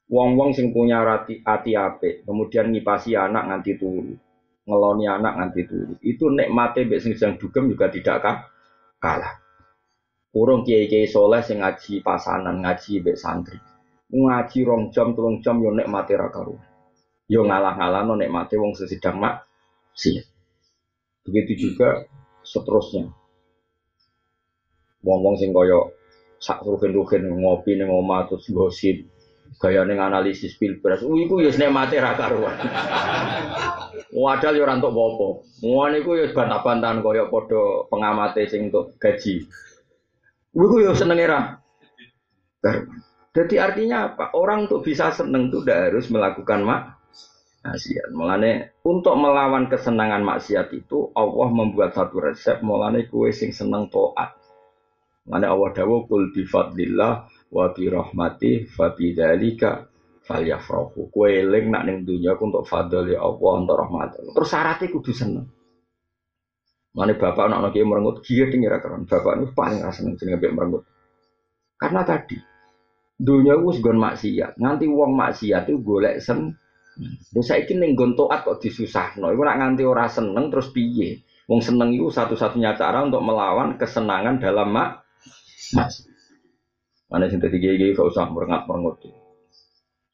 [0.10, 4.18] Wong-wong sing punya hati ape, kemudian ngipasi anak nganti turu
[4.70, 5.94] ngeloni anak nganti turu.
[6.06, 8.46] Itu nikmate mbek sing sedang dugem juga tidak
[9.02, 9.42] kalah.
[10.30, 13.58] Urung kiai-kiai soleh sing ngaji pasanan, ngaji mbek santri.
[14.14, 16.62] Ngaji rong jam, telung jam yo nikmate ra karuan.
[17.26, 19.50] Yo ngalah-ngalahno nikmate wong sesidang mak
[19.98, 20.22] sih.
[21.26, 22.06] Begitu juga
[22.46, 23.10] seterusnya.
[25.02, 25.90] Wong-wong sing kaya
[26.38, 29.06] sak rugen-rugen ngopi ning omah terus gosip
[29.58, 32.54] gaya analisis pilpres, uh, iku ya mati ra karuan.
[34.14, 35.28] Wadal yo ora entuk apa-apa.
[35.64, 39.46] Ngono iku ya bantah-bantahan kaya padha pengamate sing untuk gaji.
[40.56, 41.60] Iku yo senenge ra.
[43.30, 44.34] Jadi artinya apa?
[44.36, 48.10] Orang untuk bisa seneng itu tidak harus melakukan maksiat.
[48.12, 52.60] Mulane untuk melawan kesenangan maksiat itu Allah membuat satu resep.
[52.66, 54.34] Mulane kue sing seneng toat.
[55.30, 59.86] Mulane Allah dawuh kul bi fadlillah wa bi rahmati fa bidzalika
[60.30, 61.10] falyafrahu.
[61.10, 64.22] Kowe eling nak ning dunya untuk fadl ya Allah untuk rahmat.
[64.38, 65.50] Terus syaratnya kudu seneng.
[66.94, 69.10] Mane bapak anak anak merengut dia tinggi keren.
[69.10, 70.86] Bapak ini paling rasa seneng jenenge merengut.
[71.82, 72.38] Karena tadi
[73.18, 74.62] dunia itu segon maksiat.
[74.62, 76.54] Nganti uang maksiat itu golek sen.
[77.34, 79.34] Terus saya ning nggon taat kok disusahno.
[79.34, 81.26] Iku nak nganti ora seneng terus piye?
[81.50, 85.02] Wong seneng itu satu-satunya cara untuk melawan kesenangan dalam mak.
[87.10, 89.02] Mana sing dadi kiai gak usah merengat-merengut.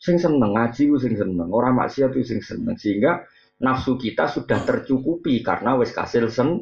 [0.05, 3.25] Sing seneng ngaji ku sing seneng, orang maksiat itu sing seneng sehingga
[3.57, 6.61] nafsu kita sudah tercukupi karena wis kasil sen.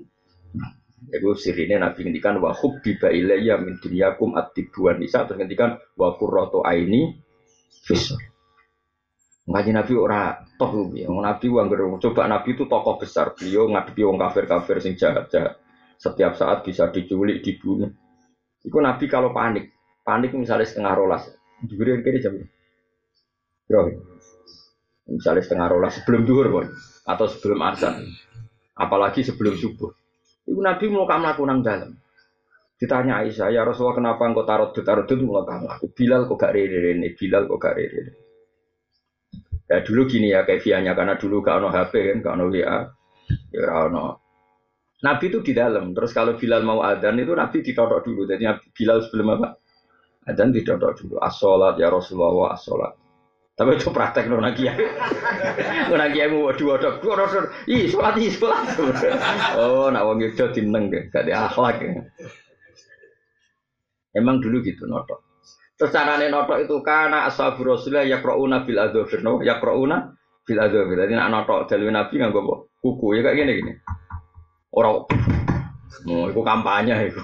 [1.12, 6.64] Iku sirine Nabi ngendikan wa hubbiba ilayya min dunyakum at-tibuan nisa terus ngendikan wa qurratu
[6.64, 7.20] aini
[7.84, 8.24] fisur.
[9.44, 11.12] Ngaji Nabi ora toh ya.
[11.12, 13.36] Nabi wong coba Nabi itu tokoh besar.
[13.36, 15.60] Beliau ngadepi wong kafir-kafir sing jahat-jahat.
[16.00, 17.92] Setiap saat bisa diculik, dibunuh.
[18.64, 19.76] Iku Nabi kalau panik,
[20.08, 21.28] panik misalnya setengah rolas
[21.60, 22.40] duhur kiri jam
[23.64, 23.82] Bro,
[25.08, 26.66] misalnya setengah rolas sebelum duhur pun
[27.08, 28.08] atau sebelum azan.
[28.74, 29.92] Apalagi sebelum subuh.
[30.50, 31.92] Ibu Nabi mau kamu lakukan dalam.
[32.76, 36.52] Ditanya Aisyah ya Rasulullah kenapa engkau taruh taruh itu mau kamu aku Bilal kok gak
[36.52, 38.02] rere ini Bilal kok gak rere
[39.72, 40.92] ya dulu gini ya kefianya.
[40.92, 42.78] Karena dulu gak ono HP kan gak ono WA
[43.56, 43.88] ya
[45.04, 45.92] Nabi itu di dalam.
[45.92, 48.24] Terus kalau Bilal mau adzan itu Nabi ditodok dulu.
[48.28, 49.50] Jadi Bilal sebelum apa?
[50.24, 51.20] Tidak ada dulu.
[51.20, 53.03] Asolat ya Rasulullah asolat.
[53.54, 54.74] Tapi itu praktek nona kiai.
[55.94, 57.54] Nona kiai mau dua dok dua dok.
[57.70, 58.66] Ih sholat ih sholat.
[59.62, 61.86] Oh nak wong itu tineng ke, gak ada akhlak.
[64.18, 65.22] Emang dulu gitu notok.
[65.78, 70.98] Secara notok itu karena asal Rasulullah ya krouna bil adofir no ya krouna bil adofir.
[71.06, 73.74] Jadi nak notok dari nabi nggak gue kuku ya kayak gini gini.
[74.74, 75.06] Orang
[76.10, 77.22] mau oh, kampanye itu.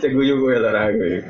[0.00, 1.20] Seguyu gue lah gue.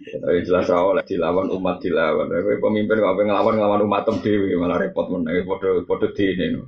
[0.00, 2.32] Tapi jelas awal dilawan umat dilawan.
[2.32, 4.16] Gue pemimpin kok ngelawan ngelawan umat tem
[4.56, 6.64] malah repot meneh podo podo dini no.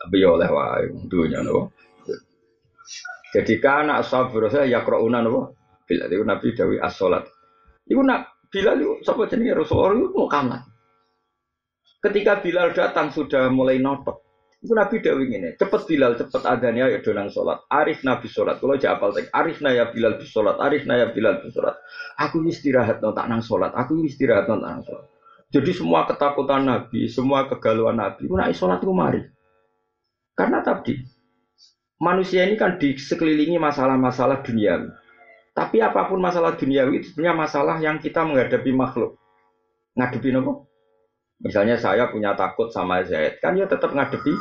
[0.00, 1.68] Tapi ya oleh wae dunya no.
[3.32, 5.52] Jadi karena ashabur saya ya krouna no.
[5.84, 7.28] Bila itu Nabi Dawi as-salat.
[7.84, 10.62] Iku nak bila itu sapa jenenge Rasulullah itu mau kamar.
[12.02, 14.31] Ketika Bilal datang sudah mulai notok.
[14.62, 17.66] Itu Nabi Dawi ini, cepet Bilal, cepet adanya ya donang sholat.
[17.66, 21.50] Arif Nabi sholat, kalau jawab apal Arif Naya Bilal di sholat, Arif Naya Bilal di
[21.50, 21.74] sholat.
[22.22, 25.10] Aku istirahat tak nang sholat, aku istirahat tak nang sholat.
[25.50, 29.20] Jadi semua ketakutan Nabi, semua kegalauan Nabi, itu naik sholat itu mari.
[30.38, 30.94] Karena tadi,
[31.98, 34.94] manusia ini kan di sekelilingi masalah-masalah duniawi.
[35.52, 39.18] Tapi apa pun masalah duniawi itu sebenarnya masalah yang kita menghadapi makhluk.
[39.98, 40.71] Ngadepi nopo?
[41.42, 44.34] Misalnya saya punya takut sama Zaid, kan ya tetap ngadepi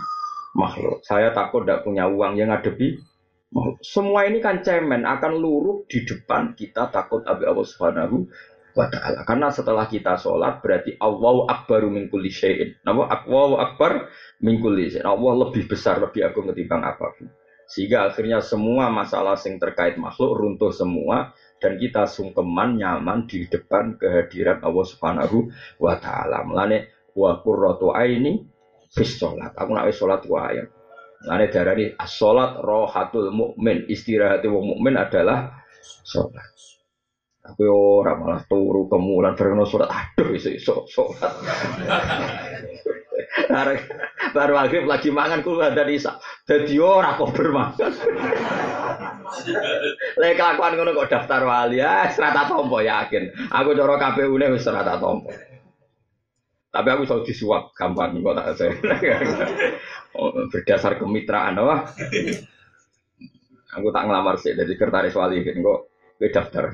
[0.53, 1.01] makhluk.
[1.01, 3.01] Saya takut tidak punya uang yang ngadepi
[3.49, 3.81] makhluk.
[3.81, 8.29] Semua ini kan cemen akan luruh di depan kita takut Abi Allah Subhanahu
[8.77, 9.25] wa taala.
[9.27, 12.77] Karena setelah kita sholat berarti Allahu akbaru min kulli syai'in.
[12.85, 14.07] Napa Allahu akbar
[14.43, 15.07] min kulli syai'in.
[15.07, 17.27] Allah lebih besar, lebih agung ketimbang apa pun.
[17.71, 21.31] Sehingga akhirnya semua masalah yang terkait makhluk runtuh semua
[21.61, 25.37] dan kita sungkeman nyaman di depan kehadiran Allah Subhanahu
[25.77, 26.41] wa taala.
[26.41, 28.41] Mulane wa qurratu aini
[28.89, 29.53] bis salat.
[29.53, 30.65] Aku nak wis salat wae.
[31.21, 33.85] Mulane darani as-salat rohatul mukmin.
[33.85, 35.61] Istirahat wong mukmin adalah
[36.01, 36.49] salat.
[37.41, 41.33] Aku ora malah turu kemulan bareng surat aduh iso sholat.
[44.31, 46.19] Baru maghrib lagi mangan kulo ada di sak.
[46.43, 47.91] Dadi ora kok bermakan.
[50.19, 53.51] Lek kelakuan ngono kok daftar wali ya serata tompo yakin.
[53.51, 55.31] Aku cara KPU ne wis serata tompo.
[56.71, 58.73] Tapi aku selalu disuap gampang kok tak saya.
[60.51, 61.91] Berdasar kemitraan apa?
[63.79, 65.79] Aku tak ngelamar sih dari sekretaris wali kok
[66.31, 66.65] daftar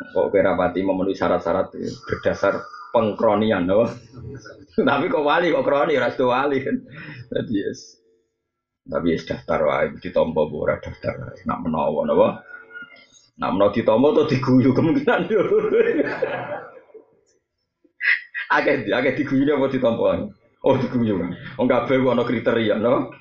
[0.00, 1.76] kok kerapati memenuhi syarat-syarat
[2.08, 2.56] berdasar
[2.90, 3.86] pengkronian no?
[4.88, 5.98] tapi kok wali kok kroni?
[5.98, 6.76] Ras wali kan?
[7.30, 7.98] Jadi yes.
[8.86, 12.28] Tapi yes daftar wae ditompo ora daftar nak menawa napa
[13.38, 15.42] nak menawa ditompo to diguyu kemungkinan yo
[18.50, 20.04] akeh akeh diguyu apa ditompo?
[20.66, 21.16] Oh diguyu
[21.56, 23.14] oh kabeh ana kriteria no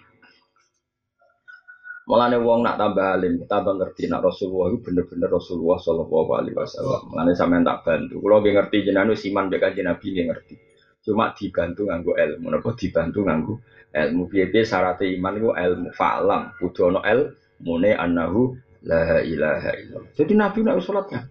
[2.09, 7.13] Mulane wong nak tambah alim, tambah ngerti nak Rasulullah itu bener-bener Rasulullah Shallallahu Alaihi Wasallam.
[7.13, 8.17] Mulane sampean tak bantu.
[8.17, 10.57] Kalau nggak ngerti jenengan siman mbek kanjeng Nabi ngerti.
[11.05, 12.49] Cuma dibantu nganggo ilmu.
[12.49, 13.53] Napa dibantu nganggo
[13.93, 14.25] ilmu.
[14.25, 16.57] Piye-piye syarat iman itu ilmu fa'lam.
[16.57, 18.57] Kudu ana ilmune annahu
[18.89, 20.09] la ilaha illallah.
[20.17, 21.29] Jadi Nabi nak sholat kan?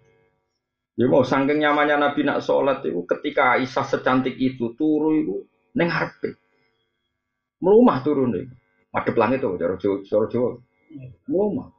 [0.94, 5.42] Ya mau sangking nyamannya Nabi nak sholat itu ketika Aisyah secantik itu turu itu
[5.74, 6.38] neng harpe.
[7.58, 8.46] Melumah turun deh.
[8.94, 9.74] Madep langit tuh, cara
[10.30, 10.67] Jawa.
[11.28, 11.70] Ngomong.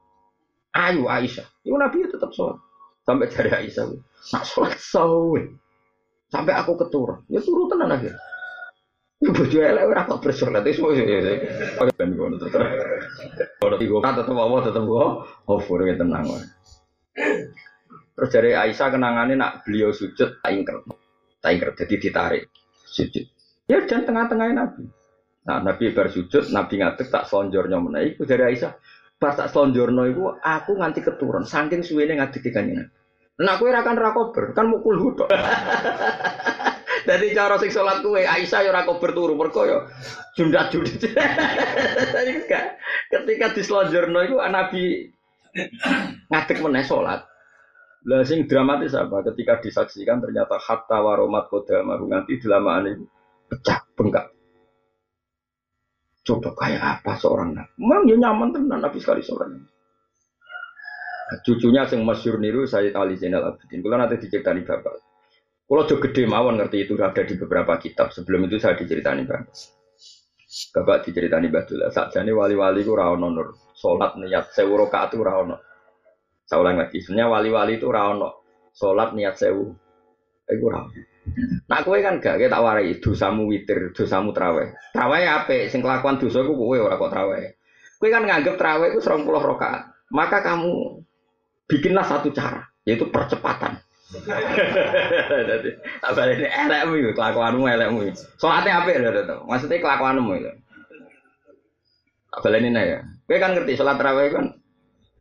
[0.75, 1.47] Ayo Aisyah.
[1.65, 2.57] Itu Nabi tetap sholat.
[3.03, 3.85] Sampai cari Aisyah.
[4.35, 5.41] Nak sholat sawe.
[6.29, 7.25] Sampai aku keturun.
[7.27, 8.13] Ya turu tenan aja.
[9.19, 11.35] Ibu bojo elek ora kok bersolat itu semua ya.
[11.97, 12.61] Ben ngono tetep.
[13.59, 15.13] Ora kan tetep apa tetep kok
[15.49, 16.45] over ya tenang wae.
[18.15, 20.87] Terus dari Aisyah kenangannya nak beliau sujud tak ingker.
[21.43, 22.43] Tak ingker jadi ditarik
[22.87, 23.27] sujud.
[23.67, 24.83] Ya dan tengah-tengahnya Nabi.
[25.49, 28.21] Nah, Nabi bersujud, Nabi ngatek tak selonjornya menaik.
[28.21, 28.73] Dari Aisyah,
[29.19, 32.87] Pas tak selonjorno iku aku nganti keturun saking suwene ngadeki kanjeng.
[33.39, 35.27] Nah kowe ra kan ra kober, kan mukul hudok.
[37.03, 39.91] Jadi cara sing salat kowe Aisyah ya ora kober turu mergo ya
[40.39, 41.03] jundat jundat.
[43.11, 45.11] Ketika diselonjorno iku Nabi
[46.31, 47.27] ngadek meneh salat.
[48.07, 49.19] Lah sing dramatis apa?
[49.27, 53.03] Ketika disaksikan ternyata hatta waromat kodama nganti delamaan itu
[53.51, 54.31] pecah bengkak.
[56.29, 57.73] Coba kayak apa seorang nabi?
[57.81, 59.69] Memang ya nyaman tenan nabi sekali seorang nabi.
[61.29, 63.81] Nah, cucunya yang masyur niru Sayyid Ali Zainal Abidin.
[63.81, 64.93] Kalau nanti diceritani bapak.
[65.65, 68.13] Kalau jauh gede mawon ngerti itu ada di beberapa kitab.
[68.13, 69.53] Sebelum itu saya diceritani bapak.
[70.49, 71.85] Bapak diceritani Badul.
[71.93, 73.53] Saat ini wali-wali itu rawon nur.
[73.77, 75.53] Sholat niat sewu rokaat itu rawon.
[76.45, 77.01] Saya ulang lagi.
[77.01, 78.25] Sebenarnya wali-wali itu rawon.
[78.73, 79.77] Sholat niat sewu.
[80.49, 80.93] Itu rawon.
[81.69, 84.73] Nak kowe kan gak tak warai dosamu witir, dosamu traweh.
[84.91, 85.69] Traweh apa?
[85.69, 87.55] Sing kelakuan dosa ku kowe ora kok traweh.
[88.01, 89.93] Kowe kan nganggep traweh itu 20 rakaat.
[90.09, 91.05] Maka kamu
[91.69, 93.77] bikinlah satu cara, yaitu percepatan.
[95.29, 95.69] Jadi,
[96.01, 98.25] apa ini elekmu itu, kelakuanmu elekmu itu.
[98.41, 98.99] Soalnya apa ya,
[99.45, 100.51] maksudnya kelakuanmu itu.
[102.33, 103.05] Apa ini ya?
[103.29, 104.45] Kowe kan ngerti sholat tarawih kan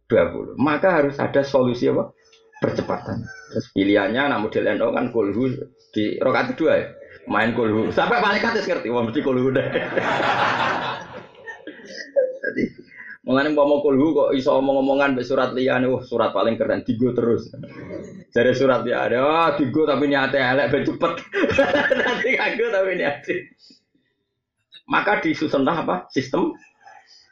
[0.08, 0.56] 20.
[0.56, 2.16] Maka harus ada solusi apa?
[2.64, 3.28] Percepatan.
[3.52, 5.52] Terus pilihannya, nah model NO kan kulhu
[5.94, 6.86] di rokat kedua ya?
[7.28, 9.62] Main kulhu sampai malaikat ya ngerti wah mesti kulhu deh.
[12.48, 12.64] Jadi
[13.28, 17.52] mengenai mau kulhu kok iso omong-omongan be surat lian wah surat paling keren tigo terus.
[18.32, 21.12] Dari surat dia ada oh, tigo tapi niatnya elek be cepet.
[22.00, 23.36] Nanti kagak tapi niatnya
[24.88, 26.08] maka disusun apa?
[26.08, 26.56] Sistem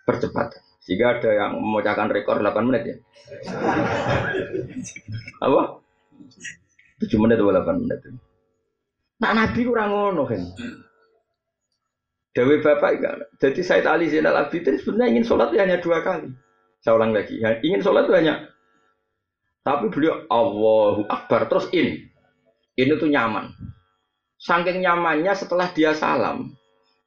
[0.05, 2.97] percepatan sehingga ada yang memecahkan rekor 8 menit ya.
[5.51, 5.83] Apa?
[7.03, 7.99] 7 menit atau 8 menit
[9.17, 10.43] Nak Nabi kurang ngono kan.
[12.37, 13.33] Dewi Bapak enggak.
[13.41, 16.29] Jadi Said Ali Zainal Abidin sebenarnya ingin sholat hanya dua kali.
[16.85, 17.41] Saya ulang lagi.
[17.41, 18.53] Ingin sholat hanya.
[19.64, 22.12] Tapi beliau Allahu Akbar terus in.
[22.77, 23.57] Ini tuh nyaman.
[24.37, 26.53] Saking nyamannya setelah dia salam.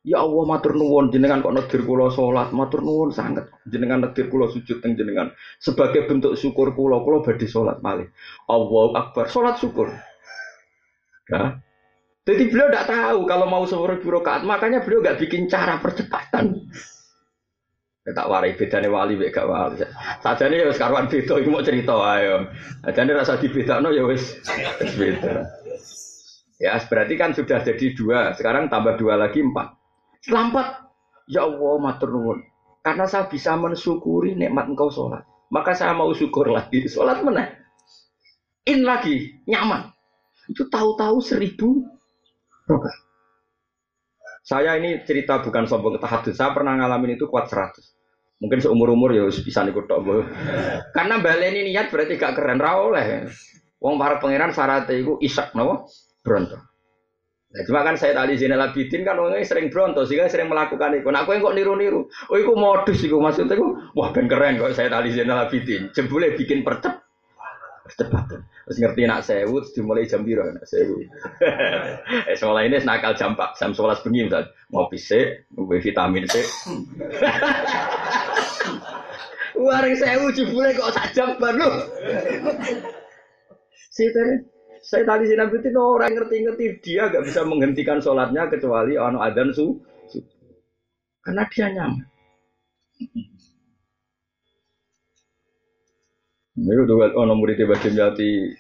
[0.02, 4.50] Ya Allah matur nuwun jenengan kok nedir kula salat, matur nuwun sangat jenengan nedir kula
[4.50, 5.30] sujud teng jenengan.
[5.62, 8.10] Sebagai bentuk syukur kula, kula badhe salat malih.
[8.50, 9.92] Allahu Akbar, salat syukur.
[11.30, 11.62] Ya,
[12.30, 16.70] jadi beliau tidak tahu kalau mau seluruh birokrat, makanya beliau nggak bikin cara percepatan.
[18.06, 19.82] Ya, tak warai bedanya wali gak wali.
[19.82, 22.46] Nih ya sekarang beda, ini mau cerita ayo.
[22.86, 24.38] Saja nih rasa dibeda no ya wes
[24.94, 25.42] beda.
[26.62, 29.74] Ya berarti kan sudah jadi dua, sekarang tambah dua lagi empat.
[30.22, 30.68] Setelah empat,
[31.34, 32.46] ya Allah matur nuwun.
[32.86, 36.86] Karena saya bisa mensyukuri nikmat engkau sholat, maka saya mau syukur lagi.
[36.86, 37.58] Sholat mana?
[38.70, 39.90] In lagi, nyaman.
[40.46, 41.99] Itu tahu-tahu seribu
[44.50, 46.38] saya ini cerita bukan sombong tahadus.
[46.38, 48.40] Saya pernah ngalamin itu kuat 100.
[48.40, 50.00] Mungkin seumur umur ya bisa nih tok
[50.96, 53.28] Karena baleni niat berarti gak keren ra oleh.
[53.84, 55.88] Wong para pangeran syaratnya itu isak napa?
[56.24, 56.58] Bronto.
[57.50, 61.10] Nah, cuma kan saya tadi Zainal Abidin kan orangnya sering bronto sehingga sering melakukan itu.
[61.10, 62.06] Nah, aku yang kok niru-niru.
[62.30, 63.66] Oh, itu modus itu maksudnya itu.
[63.98, 65.90] Wah, ben keren kok saya tadi Zainal Abidin.
[65.90, 67.09] Jebule bikin percep
[67.90, 68.46] percepatan.
[68.46, 71.02] Terus ngerti nak sewu, dimulai jam biru nak sewu.
[72.30, 74.46] eh, sekolah ini nakal jam pak, jam sebelas bengi misal.
[74.70, 76.46] Mau pisik, mau vitamin C.
[79.60, 81.68] Waring sewu jebule kok sak jam baru.
[83.90, 84.08] Sih
[84.80, 89.52] saya tadi sih nabi itu orang ngerti-ngerti dia gak bisa menghentikan sholatnya kecuali ono adzan
[89.52, 89.76] su,
[90.08, 90.24] su.
[91.20, 92.08] karena dia nyaman.
[96.60, 98.52] Ini udah ono murid batin jati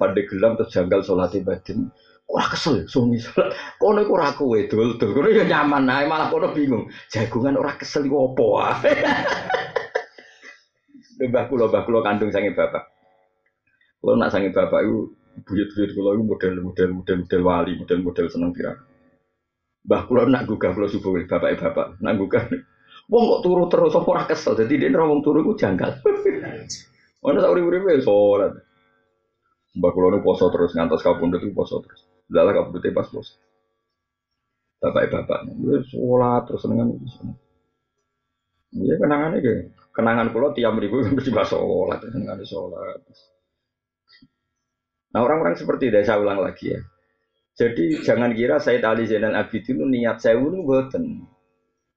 [0.00, 1.92] pada gelam terus janggal sholat batin.
[2.26, 3.52] Wah kesel, suami sholat.
[3.76, 5.12] Kono iku ora kowe dul dul.
[5.12, 6.88] Kono ya nyaman nah, malah kono bingung.
[7.12, 8.92] Jagungan ora kesel iku opo wae.
[11.16, 12.92] Mbah kula, mbah kula kandung sange bapak.
[14.04, 15.16] Kalau nak sange bapak itu
[15.48, 18.76] buyut-buyut kula iku model-model model-model wali, model-model seneng pirang.
[19.88, 22.44] Mbah kula nak gugah kula subuh bapak bapak nak gugah.
[23.06, 24.58] Wong kok turu terus apa ora kesel.
[24.58, 26.02] Dadi dia wong turu iku janggal.
[27.26, 28.54] Ono sak urip-uripe salat.
[29.76, 32.06] Mbah kula nu poso terus ngantos kapundhut itu poso terus.
[32.30, 33.34] Lala kapundhute pas poso.
[34.78, 37.06] Bapak bapak, wis sholat terus senengan itu.
[38.76, 39.60] Iya kenangannya gitu.
[39.90, 43.00] Kenangan kula tiap mriku mesti bahas sholat, senengan sholat.
[45.16, 46.80] Nah orang-orang seperti itu saya ulang lagi ya.
[47.56, 51.24] Jadi jangan kira saya tali Zainal Abidin itu niat saya itu buatan.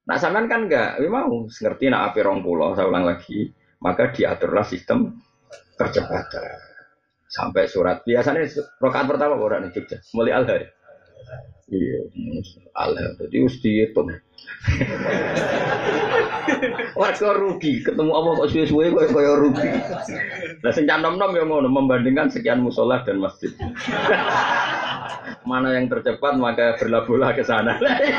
[0.08, 4.64] Nah sampean kan enggak, mau ngerti nak api rong pulau, saya ulang lagi, maka diaturlah
[4.64, 5.20] sistem
[5.74, 6.60] percepatan.
[7.30, 8.42] Sampai surat biasanya
[8.82, 10.02] rokaat pertama orang nih Jogja?
[10.12, 10.44] Mulai al
[11.70, 12.02] iya
[12.74, 12.90] al
[13.22, 14.10] jadi harus dihitung.
[16.98, 17.86] Warga rugi.
[17.86, 19.70] Ketemu apa kok suwe-suwe kok kaya rugi.
[20.60, 23.54] Nah sing nom nom ya ngono membandingkan sekian musola dan masjid.
[25.48, 27.78] Mana yang tercepat maka berlabuhlah ke sana.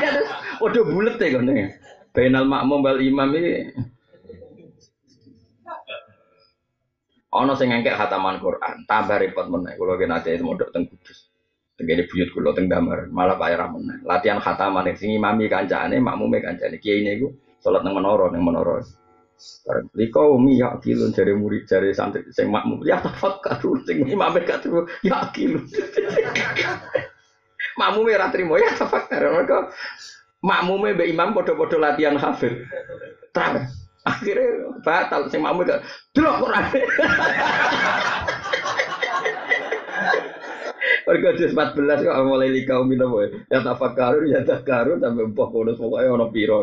[0.63, 1.51] Waduh bulet ya kan
[2.11, 3.71] Bainal makmum bal imam ini
[7.31, 9.79] Ono sing ngengkek hataman Quran, tambah repot meneh.
[9.79, 11.31] Kulo ki nate mondok teng Kudus.
[11.79, 14.03] Tenggene buyut kulo teng Damar, malah bayar meneh.
[14.03, 16.75] Latihan hataman sing imami kancane, makmume kancane.
[16.75, 17.31] Kiai niku
[17.63, 18.83] salat nang menara, nang menara.
[19.97, 24.61] Liko umi ya kilun jare murid jare santri sing makmum ya tafakkaru sing imame gak
[24.61, 25.65] turu ya kilun.
[27.81, 29.73] makmume ra trimo ya tafakkaru mergo
[30.45, 32.69] makmume mbek imam padha-padha latihan hafid.
[33.33, 35.85] Terus Akhirnya batal sing makmum gak
[36.17, 36.63] delok Quran.
[41.01, 46.05] Mereka juz 14 kok mulai likau minum ya tafakkarun ya takarun sampai mbah kono pokoke
[46.07, 46.57] ana pira.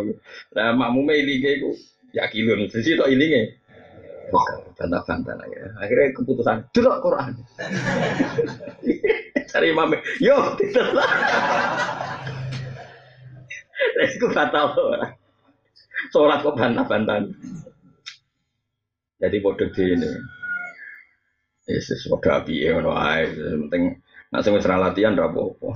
[0.55, 1.75] Lah makmume iku
[2.11, 2.67] ya kilun.
[2.71, 3.59] Sisi tok ilinge.
[4.77, 5.57] Bantah-bantah lagi.
[5.81, 7.33] Akhirnya keputusan delok Quran.
[9.49, 10.93] Cari mame, yo tidak.
[13.97, 14.77] Resku batal.
[16.15, 17.25] Sholat kok bantah-bantahan.
[19.19, 20.11] Jadi bodoh di ini.
[21.69, 23.27] Yesus bodoh api ya, ono ae.
[23.67, 23.99] Penting
[24.31, 25.69] nak sing latihan ora apa-apa.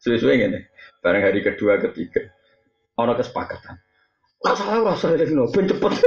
[0.00, 0.70] Suwe-suwe ngene.
[1.02, 2.22] Bareng hari kedua ketiga
[2.96, 3.76] ono kesepakatan.
[4.46, 5.92] Ora salah ora salah lagi ben cepet.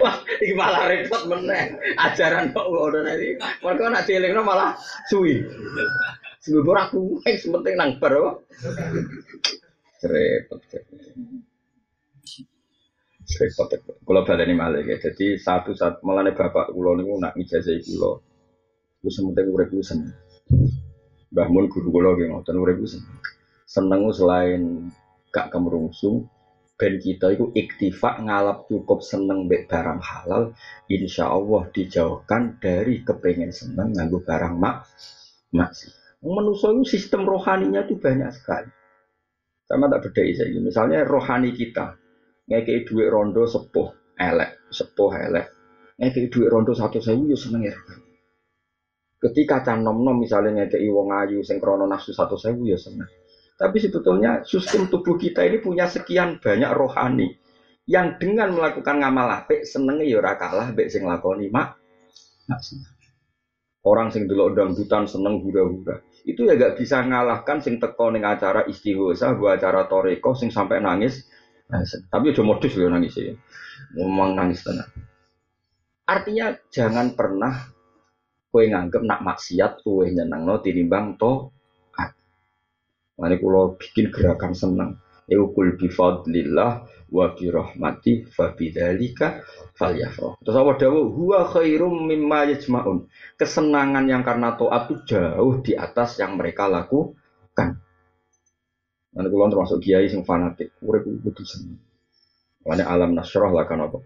[0.00, 1.76] Wah, iki malah repot meneh.
[2.00, 3.36] Ajaran kok ngono tadi.
[3.36, 4.72] Mergo nak dielingno malah
[5.12, 5.44] suwi.
[6.40, 8.32] Sebelum aku yang sementing nang bar apa?
[10.08, 10.60] Repot.
[13.28, 13.68] Repot.
[13.76, 14.96] Kalau baleni malah ya.
[14.96, 18.24] Jadi satu saat malah bapak kulo niku nak ijazah kulo.
[19.04, 20.16] Ku sementing urip ku seneng.
[21.28, 23.20] Mbah guru kulo ki ngoten urip ku seneng.
[23.68, 24.90] Seneng selain
[25.30, 26.26] gak kemrungsung,
[26.80, 30.56] ben kita itu iktifak ngalap cukup seneng mbek barang halal
[30.88, 34.88] insya Allah dijauhkan dari kepengen seneng nganggo barang mak
[35.54, 38.68] maksiat Manusia itu sistem rohaninya itu banyak sekali.
[39.64, 40.60] Sama tak beda saya.
[40.60, 41.96] Misalnya rohani kita,
[42.44, 45.46] ngekei duit rondo sepuh elek, sepuh elek.
[45.96, 47.76] Ngekei duit rondo satu sewu ya seneng ya.
[49.20, 53.08] Ketika can nom nom misalnya ngekei wong ayu sing krono nafsu satu sewu ya seneng.
[53.56, 57.32] Tapi sebetulnya sistem tubuh kita ini punya sekian banyak rohani
[57.88, 61.80] yang dengan melakukan ngamal apik senengnya ya ora kalah mbek sing lakoni mak.
[63.80, 68.68] Orang sing delok dangdutan seneng hura-hura itu ya gak bisa ngalahkan sing teko ning acara
[68.68, 71.24] istighosa, gua acara toreko sing sampai nangis.
[72.10, 73.34] Tapi udah modus loh nangis ya.
[73.94, 74.90] Ngomong nangis tenang.
[76.10, 77.70] Artinya jangan pernah
[78.50, 81.54] kue nganggep nak maksiat kue nyenang no tinimbang to.
[83.20, 84.90] Mane kulo bikin gerakan seneng.
[85.30, 86.70] Eukul bifadlillah
[87.10, 89.42] wa bi rahmati fa bidzalika
[89.78, 90.42] falyafrah.
[90.42, 93.06] Terus apa dawuh huwa khairum mimma yajmaun.
[93.38, 97.78] Kesenangan yang karena taat itu jauh di atas yang mereka lakukan.
[99.10, 101.78] Nanti kalau termasuk kiai sing fanatik, urip kudu seneng.
[102.60, 104.04] Wane alam nasroh lah kan apa?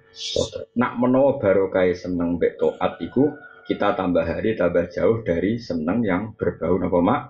[0.78, 3.34] Nak menawa barokah seneng mbek taat iku
[3.66, 7.22] kita tambah hari tambah jauh dari seneng yang berbau apa mak?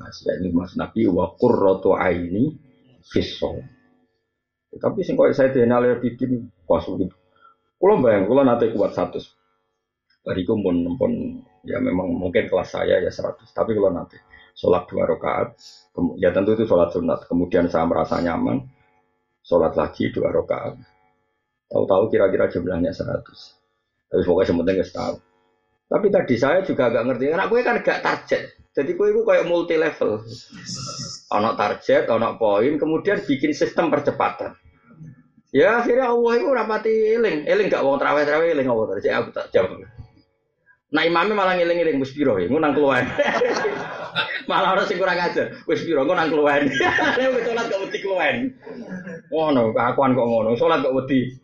[0.00, 0.08] Nah,
[0.40, 2.71] ini mas Nabi wa qurratu aini
[3.04, 3.62] fisol.
[4.72, 6.86] Tapi sing koyo saya dene alir bikin pas.
[7.76, 9.20] Kulo bayang, kulo nate kuat satu.
[10.22, 11.12] Bariku pun pun
[11.66, 14.14] ya memang mungkin kelas saya ya 100, tapi kalau nanti
[14.54, 15.58] sholat dua rakaat,
[16.22, 17.26] ya tentu itu sholat sunat.
[17.26, 18.62] Kemudian saya merasa nyaman,
[19.42, 20.78] sholat lagi dua rakaat.
[21.66, 23.18] Tahu-tahu kira-kira jumlahnya 100.
[24.12, 25.16] Tapi pokoknya sementing tahu.
[25.92, 28.42] Tapi tadi saya juga agak ngerti, karena gue kan gak target.
[28.72, 30.24] Jadi gue itu kayak multi level.
[31.36, 34.56] Ono target, ono poin, kemudian bikin sistem percepatan.
[35.52, 39.30] Ya akhirnya Allah itu rapati eling, eling gak wong traweh traweh eling Allah terus aku
[39.36, 39.84] tak jawab.
[40.96, 43.04] Nah imamnya malah ngiling ngiling wis piro ya, nang keluar.
[44.50, 46.64] malah orang sing kurang ajar, wis piro nang keluar.
[46.64, 48.32] Nek wis salat gak wedi keluar.
[49.28, 51.36] Ngono, akuan kok ngono, salat gak wedi.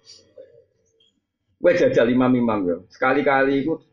[1.60, 2.76] Gue jajal imam-imam yo.
[2.88, 3.87] Sekali-kali ikut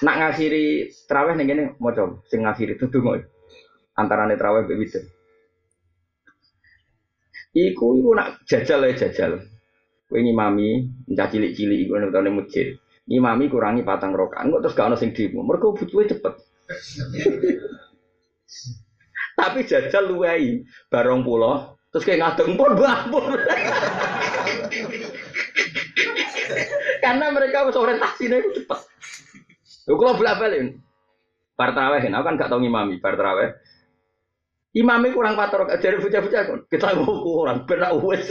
[0.00, 3.28] nak ngakhiri traweh ning kene maca sing ngakhiri dudu kok.
[3.96, 5.04] Antarane traweh mbek witir.
[7.52, 9.42] Iku iku nak jajal ya jajal.
[10.10, 12.74] Kowe ngimami, entah cilik-cilik iku nang tane masjid.
[13.06, 15.42] Ngimami kurangi patang rokaat, kok terus gak ono sing demo.
[15.42, 16.34] Mergo butuhe cepet.
[19.38, 23.24] Tapi jajal luwei barong pulau, terus kayak ngadeng pun pun.
[27.00, 28.80] Karena mereka orientasinya itu cepat.
[29.90, 30.78] Lho kula bolak-balik.
[31.58, 33.58] Bar tarawih, aku kan gak tau ngimami bar tarawih.
[34.70, 36.62] Imamnya kurang pator dari bocah-bocah kan.
[36.70, 38.22] Kita kurang berak wes.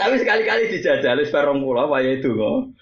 [0.00, 2.76] Tapi sekali-kali dijajal wis barong kula waya itu kok.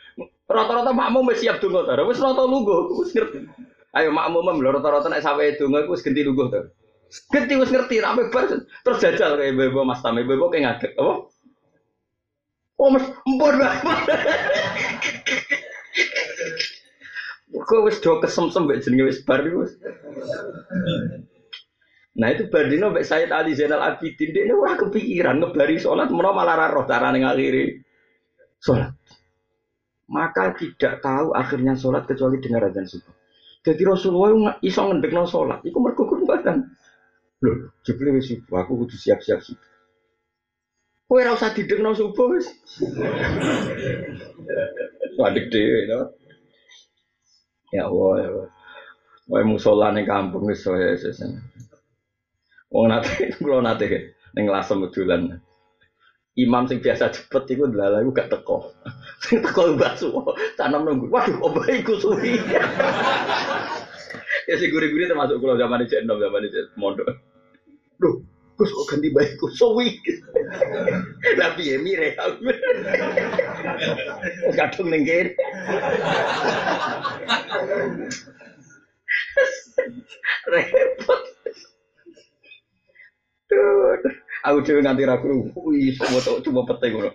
[0.51, 2.03] Rata-rata makmum wis siap donga ta.
[2.03, 3.47] Wis rata lungguh, wis ngerti.
[3.95, 6.66] Ayo makmum lho rata-rata nek sampe donga iku wis genti lungguh ta.
[7.30, 11.30] Genti wis ngerti rame bar terus jajal kayak bebo Mas Tame bebo kayak ngadeg apa?
[12.74, 13.55] Oh mas empor
[17.55, 19.64] Kok wis do kesemsem mbek jenenge wis bar iku.
[22.14, 26.57] Nah itu Bardino mbek Sayyid Ali Zainal Abidin dia ora kepikiran ngebari sholat menawa malah
[26.59, 27.82] ra roh carane ngakhiri
[28.62, 28.95] sholat.
[30.07, 33.14] Maka tidak tahu akhirnya sholat kecuali dengar azan subuh.
[33.64, 36.68] Jadi Rasulullah iso ngendekno sholat, iku mergo kurbatan.
[37.40, 39.70] Loh, jebule wis subuh, aku kudu siap-siap subuh.
[41.09, 42.47] Kowe ora usah didengno subuh wis.
[45.18, 46.10] Wadek dhewe, no?
[47.70, 48.48] Ya Allah, ya Allah.
[49.30, 51.22] Wae musola ning kampung wis wae wis.
[52.74, 55.38] Wong nate kula nate ning lasem medulan.
[56.34, 58.74] Imam sing biasa cepet iku lha iku gak teko.
[59.24, 61.06] Sing teko Mbah Suwo, tanam nunggu.
[61.06, 62.34] Waduh, opo iku suwi.
[64.50, 67.06] ya sing guri-guri termasuk kula zaman iki enom zaman iki mondok.
[68.02, 68.18] Duh,
[68.55, 69.98] Gus kok ganti bayiku suwi.
[71.34, 72.14] Lah piye mire.
[74.55, 75.34] Kadung ning kene.
[80.46, 81.22] Repot.
[84.44, 85.09] Aku cewek nganti
[86.68, 87.11] pete gue.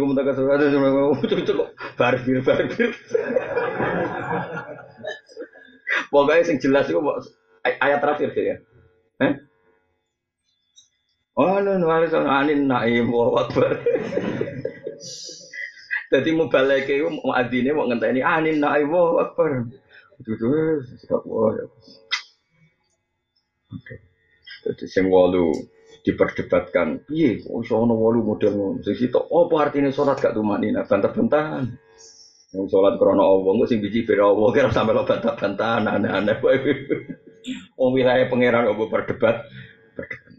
[0.00, 1.70] Aku minta kasih ada seorang mana itu itu kok
[2.00, 2.90] barbir barbir.
[6.08, 6.98] Pokoknya sing jelas itu
[7.62, 8.56] ayat terakhir sih ya.
[9.20, 9.32] Eh?
[11.34, 13.42] Oh, wali sang anin naim wa.
[16.14, 19.66] Jadi mau balik ke mau adine mau ngenteni anin naim wa akbar.
[20.22, 21.66] Tuh sikap ya.
[23.74, 23.94] Oke.
[24.62, 25.50] Jadi sing walu
[26.04, 28.80] diperdebatkan, iya, kok iso walu model ngono.
[28.84, 30.84] Sing sitok, apa artinya sholat gak tumanina?
[30.84, 31.64] Bantah-bantahan.
[32.54, 36.36] Yang sholat krono Allah, nggak sing biji beda Allah, kira sampai lo bantah-bantahan, aneh-aneh.
[37.80, 39.48] Om wilayah pangeran Allah berdebat,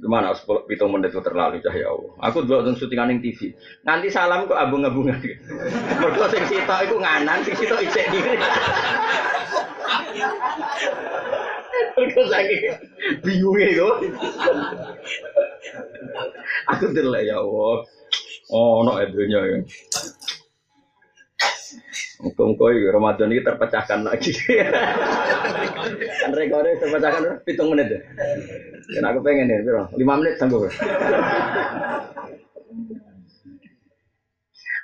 [0.05, 2.13] Gimana sepuluh pitung menit itu terlalu cahaya Allah.
[2.29, 3.57] Aku dulu nonton syutingan yang TV.
[3.81, 5.17] Nanti salam kok abung-abungan.
[5.97, 8.37] Mereka sing sitok itu nganan, sing sitok icek diri.
[11.97, 12.61] Mereka saking
[13.25, 13.97] bingungnya kok.
[16.69, 17.81] Aku delek ya Allah.
[18.53, 19.57] Oh, no edunya ya.
[22.23, 24.31] Muka-muka Ramadan ini terpecahkan lagi.
[26.23, 27.99] kan rekornya terpecahkan hitung menit ya.
[28.95, 29.83] Dan aku pengen ya, biro.
[29.99, 30.67] Lima menit sanggup.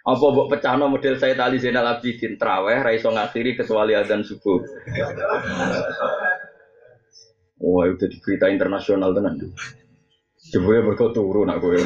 [0.02, 4.58] Apa buat pecahno model saya tali Zainal Abidin traweh raiso ngakhiri kecuali adzan subuh.
[7.62, 9.38] Wah, itu di berita internasional tenan.
[10.50, 11.78] Jebule mergo turu nak kowe.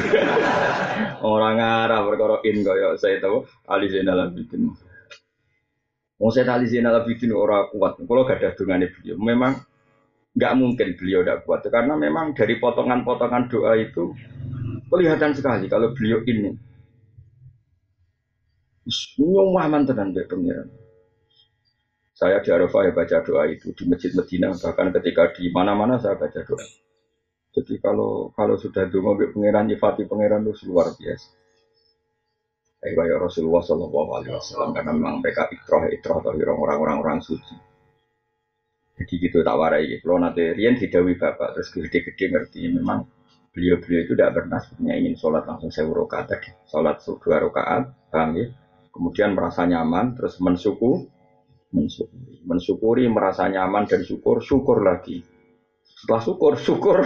[1.28, 4.85] Ora ngarah perkara in kaya saya tahu Ali Zainal Abidin.
[6.16, 8.00] Wong saya Ali Zainal Abidin ora kuat.
[8.00, 9.60] Kalau gak ada dungane beliau, memang
[10.36, 14.12] nggak mungkin beliau tidak kuat karena memang dari potongan-potongan doa itu
[14.92, 16.52] kelihatan sekali kalau beliau ini
[19.16, 20.68] nyumah mantenan be pengiran.
[22.16, 26.20] Saya di Arafah ya baca doa itu di masjid Medina bahkan ketika di mana-mana saya
[26.20, 26.64] baca doa.
[27.56, 31.28] Jadi kalau kalau sudah dungo be pangeran nyifati pangeran itu luar biasa.
[32.94, 37.56] Kayak Rasulullah Shallallahu Alaihi Wasallam karena memang mereka ikroh ikroh atau orang-orang orang suci.
[38.96, 40.08] Jadi gitu tak warai gitu.
[40.08, 43.04] Kalau nanti Rian didawi bapak terus gede-gede ngerti memang
[43.52, 46.50] beliau-beliau itu tidak pernah sebenarnya ingin sholat langsung saya rakaat tadi.
[46.70, 48.46] Sholat dua rakaat, paham ya?
[48.94, 51.04] Kemudian merasa nyaman, terus mensyukur,
[51.68, 55.20] mensyukuri, mensyukuri merasa nyaman dan syukur, syukur lagi.
[55.84, 56.98] Setelah syukur, syukur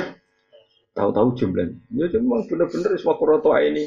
[0.90, 1.78] Tahu-tahu jumlahnya.
[1.94, 3.86] Ya cuma benar-benar semua kuroto ini.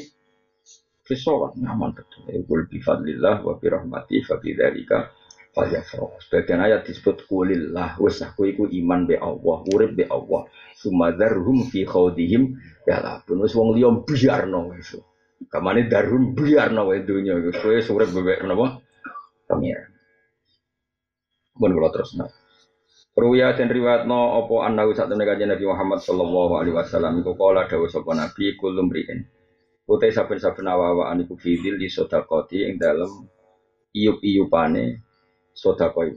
[1.04, 2.24] Kesolat nyaman betul.
[2.32, 5.12] Iqul bifadlillah wa birahmati fa bidzalika
[5.52, 6.16] falyafrah.
[6.24, 10.48] Sebagian ayat disebut kulillah wis aku iku iman be Allah, urip be Allah.
[10.80, 12.56] Sumadarhum fi khawdihim
[12.88, 14.96] ya lah pun wis wong liya biarno wis.
[15.52, 18.80] Kamane darhum biarno wae dunya wis kowe urip bebek napa?
[19.44, 19.92] Pangeran.
[21.60, 22.32] Mun kula terus nah.
[23.14, 27.70] Ruya dan riwayat no opo anda temen kajian Nabi Muhammad Sallallahu Alaihi Wasallam iku kala
[27.70, 29.43] dawa sapa Nabi kulum riin.
[29.84, 33.28] Utai saben-saben awa-awaan iku fidil di sodakoti yang dalam
[33.92, 35.04] iup-iupane
[35.52, 36.16] sodakoi.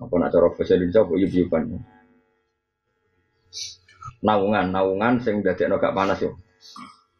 [0.00, 1.62] Apa nak cara bahasa Indonesia apa iup-iupan?
[4.24, 6.40] Naungan, naungan sing dadekno gak panas yo.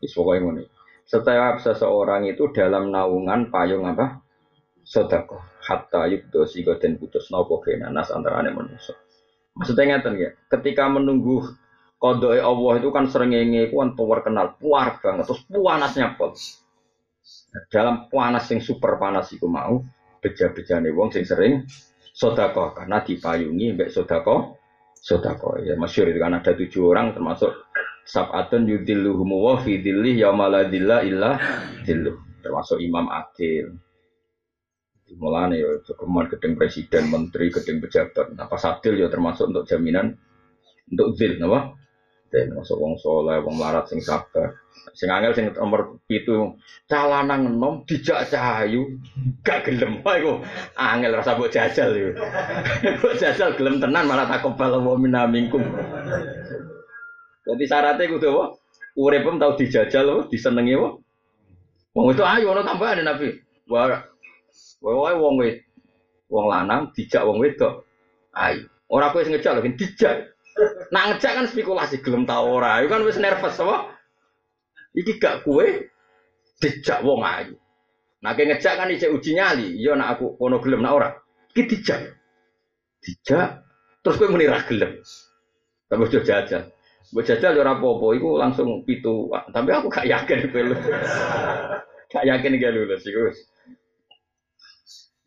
[0.01, 0.65] Wis pokoke ngene.
[1.05, 4.25] Setiap seseorang itu dalam naungan payung apa?
[4.81, 7.61] Sodako hatta yukdo sigo dan putus nopo
[7.93, 8.97] nas antara ane manusia.
[9.55, 11.45] Maksudnya ngeten ya, ketika menunggu
[12.01, 16.33] kodoi Allah itu kan sering nge kan power kenal puar banget terus panasnya pol.
[17.69, 19.85] Dalam panas yang super panas itu mau
[20.25, 21.69] beja-bejane wong sing sering
[22.17, 24.57] sodako karena dipayungi mbek sodako
[24.97, 27.53] sodako ya masyur itu kan ada tujuh orang termasuk
[28.09, 31.37] sabatun yudilluhumu wa fi dillih yaumaladillah illa
[32.41, 33.77] termasuk Imam Adil
[35.19, 38.31] Mulane ya cukuman gedeng presiden, menteri, gedeng pejabat.
[38.39, 40.15] Nah pas adil ya termasuk untuk jaminan
[40.87, 41.75] untuk zil, napa?
[42.31, 44.55] Dan masuk wong soleh, wong larat sing sabar.
[44.95, 46.55] Sing angel sing nomor itu
[46.87, 48.99] calana ngenom dijak cahayu
[49.45, 50.43] gak gelem iku
[50.75, 52.11] angel rasa mbok jajal iku.
[52.99, 55.63] Mbok jajal gelem tenan malah tak kebal wa minamingkum.
[57.47, 58.45] Jadi syaratnya kudu apa?
[58.99, 60.23] Uripem tau dijajal apa?
[60.31, 60.89] Disenengi apa?
[61.95, 63.35] Wong itu ayo ono tambahan Nabi.
[63.71, 64.07] Wah,
[64.81, 65.61] Wae wong wed
[66.33, 67.85] wong lanang dijak wong wedok.
[68.33, 68.71] Ayo.
[68.91, 70.35] Ora kowe sing ngejak lho, dijak.
[70.91, 72.83] Nak ngejak kan spekulasi gelem ta ora.
[72.83, 73.95] Iku kan wis nervous apa?
[74.97, 75.87] Iki gak kue
[76.59, 77.55] dijak wong ayu.
[78.21, 79.79] Nah ngejak kan ijek uji nyali.
[79.79, 81.09] Iya nak aku kono gelem nak ora.
[81.55, 82.01] Iki dijak.
[83.01, 83.65] Dijak
[84.03, 85.01] terus kowe muni ra gelem.
[85.91, 86.71] Tapi ojo jajal.
[87.11, 89.27] Mbok jajal ora apa-apa, iku langsung pitu.
[89.33, 90.63] Tapi aku gak yakin kowe
[92.11, 93.31] Gak yakin gak lulus iku.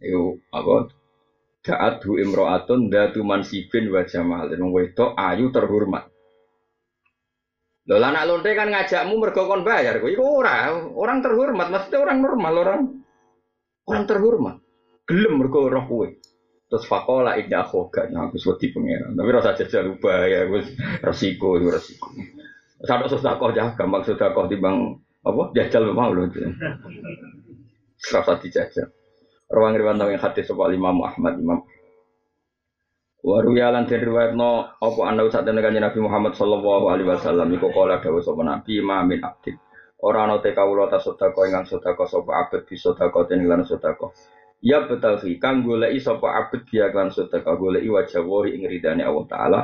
[0.03, 0.21] Iku
[0.51, 1.02] apa?
[1.63, 4.59] Da'atu imro'atun datu mansibin wa jamalin.
[4.59, 6.11] Wedok ayu terhormat.
[7.83, 9.99] Lho anak lonte kan ngajakmu mergo kon bayar.
[9.99, 12.81] Iku ora, orang terhormat, maksudnya orang normal, orang
[13.87, 14.55] orang terhormat.
[15.03, 16.07] Gelem mergo roh kowe.
[16.71, 19.13] Terus fakola indah khoga, nah aku wedi pangeran.
[19.13, 20.73] Tapi rasa jajal ya, wis
[21.03, 22.07] resiko, resiko.
[22.81, 25.53] Sadok sedekah ya, gampang sedekah timbang apa?
[25.53, 26.31] Jajal mau lho.
[27.99, 28.89] Serasa dijajal.
[29.53, 31.61] Rawang riwayat yang hadis soal Imam Ahmad Imam
[33.23, 34.03] Waru yalan den
[34.35, 38.43] no apa anda usah tenan kanjeng Nabi Muhammad sallallahu alaihi wasallam iku kala dawuh sapa
[38.43, 39.55] Nabi ma min abdi.
[40.03, 44.11] Ora ana te kawula ta sedekah ingkang sedekah sapa abet bi sedekah ten lan sedekah.
[44.59, 48.67] Ya fi kang goleki sapa abet dia lan sedekah goleki wajah wahi ing
[48.99, 49.59] Allah taala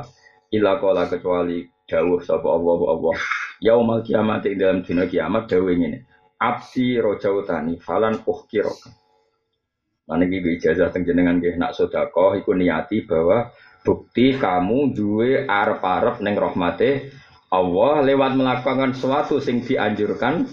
[0.55, 3.15] ila kala kecuali dawuh sapa Allah Allah.
[3.59, 6.07] Yaumal kiamat ing dalam dina kiamat dawuh ngene.
[6.39, 8.98] Abdi rojautani falan uhkiraka.
[10.09, 13.53] Mana gitu ijazah tengjenengan gih nak sodako, iku niati bahwa
[13.85, 17.13] bukti kamu duwe arep-arep neng rahmate
[17.53, 20.49] Allah lewat melakukan sesuatu sing dianjurkan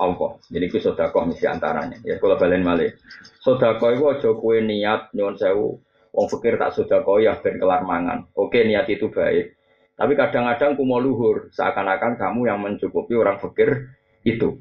[0.00, 0.36] Allah.
[0.48, 2.00] Jadi itu sodako misi antaranya.
[2.04, 2.96] Ya kalau balen malih.
[3.40, 5.80] Sodako itu aja kue niat nyon sewu.
[6.12, 8.28] Wong fikir tak sodako ya ben kelar mangan.
[8.36, 9.56] Oke niat itu baik.
[9.96, 13.96] Tapi kadang-kadang kumo luhur seakan-akan kamu yang mencukupi orang fikir
[14.28, 14.60] itu.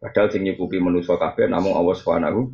[0.00, 2.48] Padahal sing nyukupi manusia kabeh namun Allah Subhanahu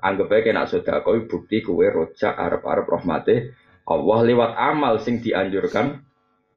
[0.00, 3.52] Anggap aja nak sudah kau bukti kue rojak Arab rahmati
[3.88, 6.08] Allah lewat amal sing dianjurkan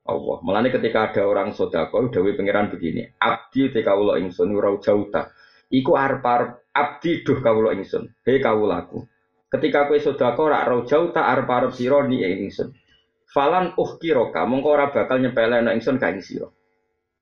[0.01, 0.37] Allah.
[0.43, 5.31] Mulane ketika ada orang sodako, dawe pangeran begini, abdi te kawula ingsun ora jauta.
[5.71, 6.25] Iku arep
[6.75, 8.11] abdi duh kawula ingsun.
[8.27, 9.07] He kawulaku.
[9.47, 12.75] Ketika kowe sodako ora jauta arep arep sira ni ingsun.
[13.31, 16.51] Falan uh kiroka, mongko ora bakal nyepelekno ingsun ka ing sira.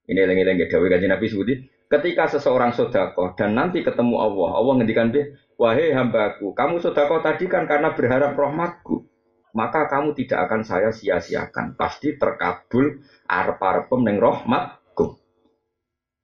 [0.09, 1.53] Ini lengi-lengi dawe kanjeng Nabi Sudi.
[1.85, 7.51] Ketika seseorang sodako dan nanti ketemu Allah, Allah ngendikan dia, wahai hambaku, kamu sodako tadi
[7.51, 9.09] kan karena berharap rahmatku
[9.53, 11.73] maka kamu tidak akan saya sia-siakan.
[11.73, 15.17] Pasti terkabul arep-arepem ning rahmatku.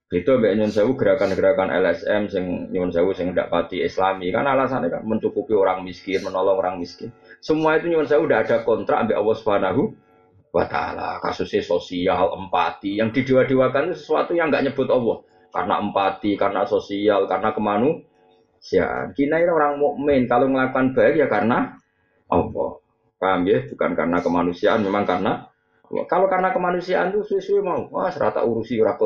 [0.06, 4.86] Itu mbek nyun sewu gerakan-gerakan LSM sing nyun sewu sing ndak pati islami kan alasannya
[4.86, 7.10] kan mencukupi orang miskin, menolong orang miskin.
[7.42, 9.82] Semua itu nyun sewu udah ada kontrak ambek Allah Subhanahu
[10.54, 11.18] wa taala.
[11.18, 15.26] Kasusnya sosial, empati yang didewa-dewakan itu sesuatu yang nggak nyebut Allah.
[15.50, 17.50] Karena empati, karena sosial, karena
[18.56, 19.12] kemanusiaan.
[19.12, 21.76] Kita ini orang mukmin kalau melakukan baik ya karena
[22.32, 22.70] Allah.
[23.16, 23.64] Paham ya?
[23.64, 25.48] Bukan karena kemanusiaan, memang karena
[26.10, 28.98] kalau karena kemanusiaan itu suwe-suwe mau, wah serata urusi ora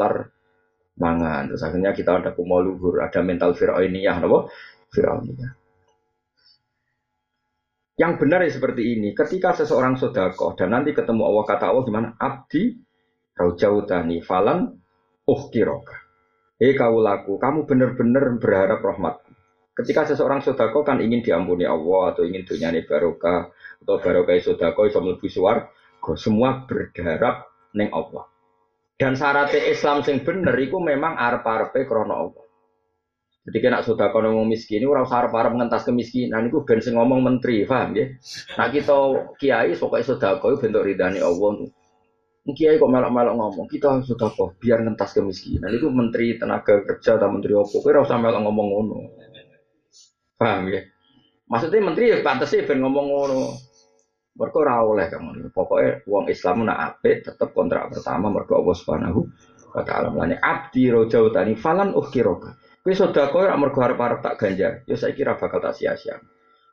[0.98, 1.46] mangan.
[1.52, 4.50] Terus akhirnya kita ada kumal luhur, ada mental fir'auniyah, napa?
[4.90, 5.52] Fir'auniyah.
[8.00, 9.12] Yang benar ya seperti ini.
[9.12, 12.08] Ketika seseorang sodako dan nanti ketemu Allah kata Allah gimana?
[12.16, 12.80] Abdi
[13.36, 14.72] raujautani falan
[15.28, 16.00] uhkiroka.
[16.56, 19.29] Hei kaulaku, kamu benar-benar berharap rahmat.
[19.80, 23.48] Ketika seseorang sodako kan ingin diampuni Allah atau ingin dunia barokah,
[23.80, 25.72] atau barokah sodako iso mlebu swarga.
[26.20, 28.28] Semua berharap neng Allah.
[29.00, 32.44] Dan syaratnya Islam sing bener itu memang arep-arepe krana Allah.
[33.48, 35.56] Jadi kena sodako nang miskin ora usah arep-arep
[35.88, 38.12] kemiskinan iku ben sing ngomong menteri paham ya
[38.60, 38.92] nah kita
[39.40, 41.72] kiai pokoke sodako bentuk ridani Allah.
[42.50, 45.70] Kiai kok melok-melok ngomong, kita sudah kok biar ngentas kemiskinan.
[45.70, 48.98] Itu menteri tenaga kerja atau menteri apa, kira usah melok ngomong ngono.
[50.40, 50.88] Paham ya?
[51.52, 53.42] Maksudnya menteri ya pantas sih ben ngomong ngono.
[54.40, 55.52] Mereka ora oleh kamu.
[55.52, 59.20] Pokoknya uang Islam nak apik tetap kontrak pertama mereka Allah Subhanahu
[59.76, 60.08] wa taala.
[60.40, 62.56] Abdi roja utani falan uhkiroka.
[62.80, 66.16] Kowe sedekah ora mergo arep-arep tak ganjar, ya saya kira bakal tak sia-sia.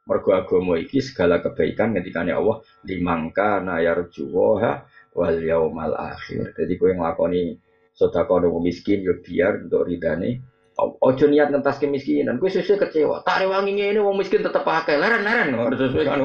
[0.07, 6.55] Mergo agama iki segala kebaikan ketikane Allah limangka na yarjuha wal yaumal akhir.
[6.55, 7.59] Jadi kowe nglakoni
[7.91, 10.39] sedekah nang miskin yo ya biar untuk ridane
[10.77, 13.25] Ojo niat ngentas kemiskinan, gue sesuai kecewa.
[13.25, 16.21] Tak rewangi ini, wong miskin tetap pakai, leren-leren, harus sesuai kan.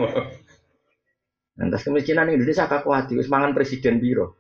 [1.57, 4.37] Lantas kemiskinan Indonesia kakak hati, wis mangan presiden biro.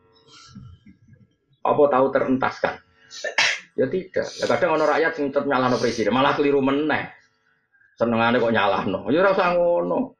[1.64, 2.76] Apa tahu terentaskan?
[3.72, 4.28] Ya tidak.
[4.36, 7.08] Ya kadang orang rakyat sing tetep nyalano presiden, malah keliru meneh.
[7.96, 9.08] Senengane kok nyalahno.
[9.08, 10.12] Ya ora usah ngono.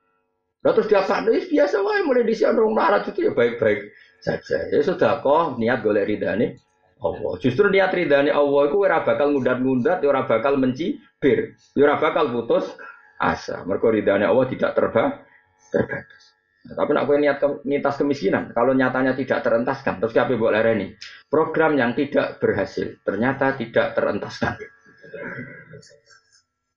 [0.64, 1.26] Lah terus diapa?
[1.28, 3.92] Ya biasa wae mulai disi orang larat itu ya baik-baik
[4.24, 4.72] saja.
[4.72, 6.56] Ya sudah kok niat golek ridane
[7.02, 7.32] Allah.
[7.42, 12.70] Justru niat ridane Allah itu ora bakal ngundat-ngundat, ora bakal mencibir, ya ora bakal putus
[13.18, 13.66] asa.
[13.66, 15.26] Mergo ridane Allah tidak terba
[15.74, 16.22] terbatas.
[16.62, 20.94] Nah, tapi nak niat ke, nitas kemiskinan, kalau nyatanya tidak terentaskan, terus siapa buat ini?
[21.26, 24.62] Program yang tidak berhasil, ternyata tidak terentaskan.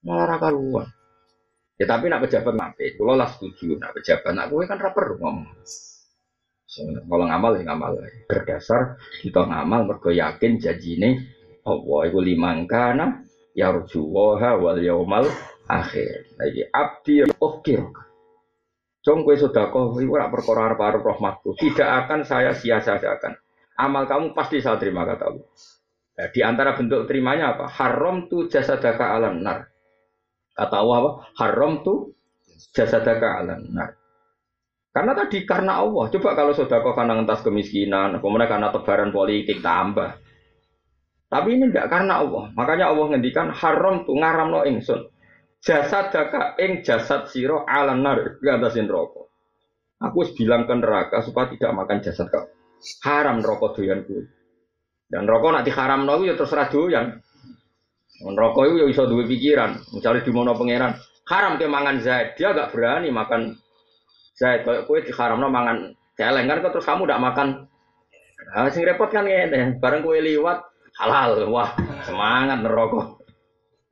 [0.01, 0.89] Malah karuan.
[1.77, 5.53] Ya tapi nak pejabat nape, kalau lah setuju, nak pejabat, nak gue kan rapper ngomong.
[6.83, 7.91] Kalau ngamal ya ngamal,
[8.27, 11.15] berdasar kita ngamal mergo yakin ini,
[11.63, 13.23] Allah itu limangkana
[13.55, 15.25] yarjuwaha wal yaumal
[15.65, 16.35] akhir.
[16.37, 17.75] Lagi abdi oke.
[19.05, 21.53] Jong kue sodako, ibu rak perkara arep rahmatku.
[21.61, 23.37] Tidak akan saya sia-siakan.
[23.77, 25.45] Amal kamu pasti saya terima kata Allah.
[26.15, 27.67] Nah, di antara bentuk terimanya apa?
[27.69, 29.67] Haram tu jasadaka alam nar.
[30.55, 31.11] Kata Allah apa?
[31.37, 32.15] Haram tu
[32.71, 33.94] jasadaka alam nar.
[34.95, 36.07] Karena tadi karena Allah.
[36.07, 40.15] Coba kalau sodako karena ngentas kemiskinan, kemudian karena tebaran politik tambah.
[41.27, 42.55] Tapi ini enggak karena Allah.
[42.55, 45.11] Makanya Allah ngendikan haram tu ngaram no ingsun
[45.65, 49.27] jasad daka ing jasad siro ala nar ngatasin rokok.
[49.99, 52.47] Aku harus bilang ke neraka supaya tidak makan jasad kau.
[53.03, 54.29] Haram rokok doyan gue.
[55.09, 57.19] Dan rokok nanti haram no ya terserah doyan.
[58.23, 59.75] Rokok itu ya bisa dua pikiran.
[59.91, 60.93] Misalnya di mana pangeran
[61.25, 63.57] haram ke mangan zaid, dia gak berani makan
[64.35, 64.67] zaid.
[64.67, 67.47] Kalau kue di haram no mangan celeng kan terus kamu tidak makan.
[68.45, 69.47] Nah, sing repot kan ya,
[69.79, 70.59] bareng kue liwat
[71.01, 73.23] halal, wah semangat nerokok.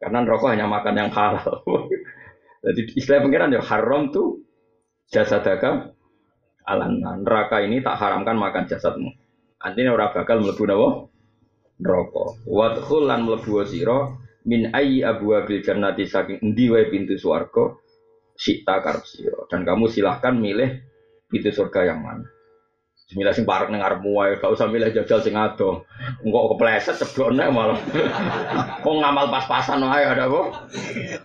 [0.04, 1.64] Karena rokok hanya makan yang halal.
[2.64, 4.44] Jadi istilah pengiran ya haram tuh
[5.12, 5.92] jasa dagang
[6.64, 9.12] alan neraka ini tak haramkan makan jasadmu.
[9.60, 10.90] Artinya orang bakal melebu nawa
[11.80, 12.40] rokok.
[12.48, 17.76] Wadkhul lan melebu siro min ayi abu abil jannati saking endi wae pintu swarga
[18.44, 19.48] sita karep siro.
[19.48, 20.84] Dan kamu silahkan milih
[21.32, 22.28] pintu surga yang mana.
[23.08, 25.88] Bismillah sing parek ning arepmu wae, gak usah milih jajal sing ado.
[26.24, 27.80] Engko kepleset ceblokne malah.
[28.84, 30.48] Kok ngamal pas-pasan wae ada kok.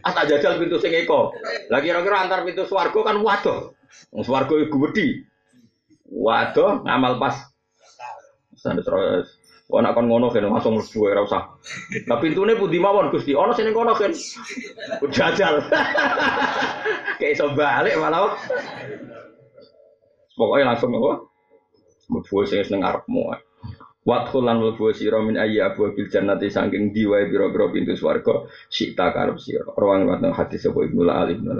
[0.07, 1.35] Ah tak jajal pintu sing eko.
[1.71, 3.75] Lah kira-kira antar pintu swarga kan waduh.
[4.15, 5.23] Wong swarga iku gedhi.
[6.11, 7.49] Waduh ngamal pas
[8.59, 9.38] Standar terus.
[9.69, 11.45] Wah nak kon ngono kan langsung mlebu ora usah.
[12.09, 13.37] Nah pintune pundi mawon Gusti?
[13.37, 14.09] Sing ning kono kan.
[15.13, 15.61] Jajal.
[17.21, 18.33] Kayak iso balik malah.
[20.33, 21.21] Pokoknya langsung apa?
[22.09, 23.23] Mlebu sing ning ngarepmu.
[24.09, 28.97] Wadkhul lan mlebu sira min ayya abu bil jannati saking diwae biro-biro pintu swarga sik
[28.97, 29.69] tak karep sira.
[29.77, 31.53] Rawang wonten hadis sapa Ibnu Ibnu.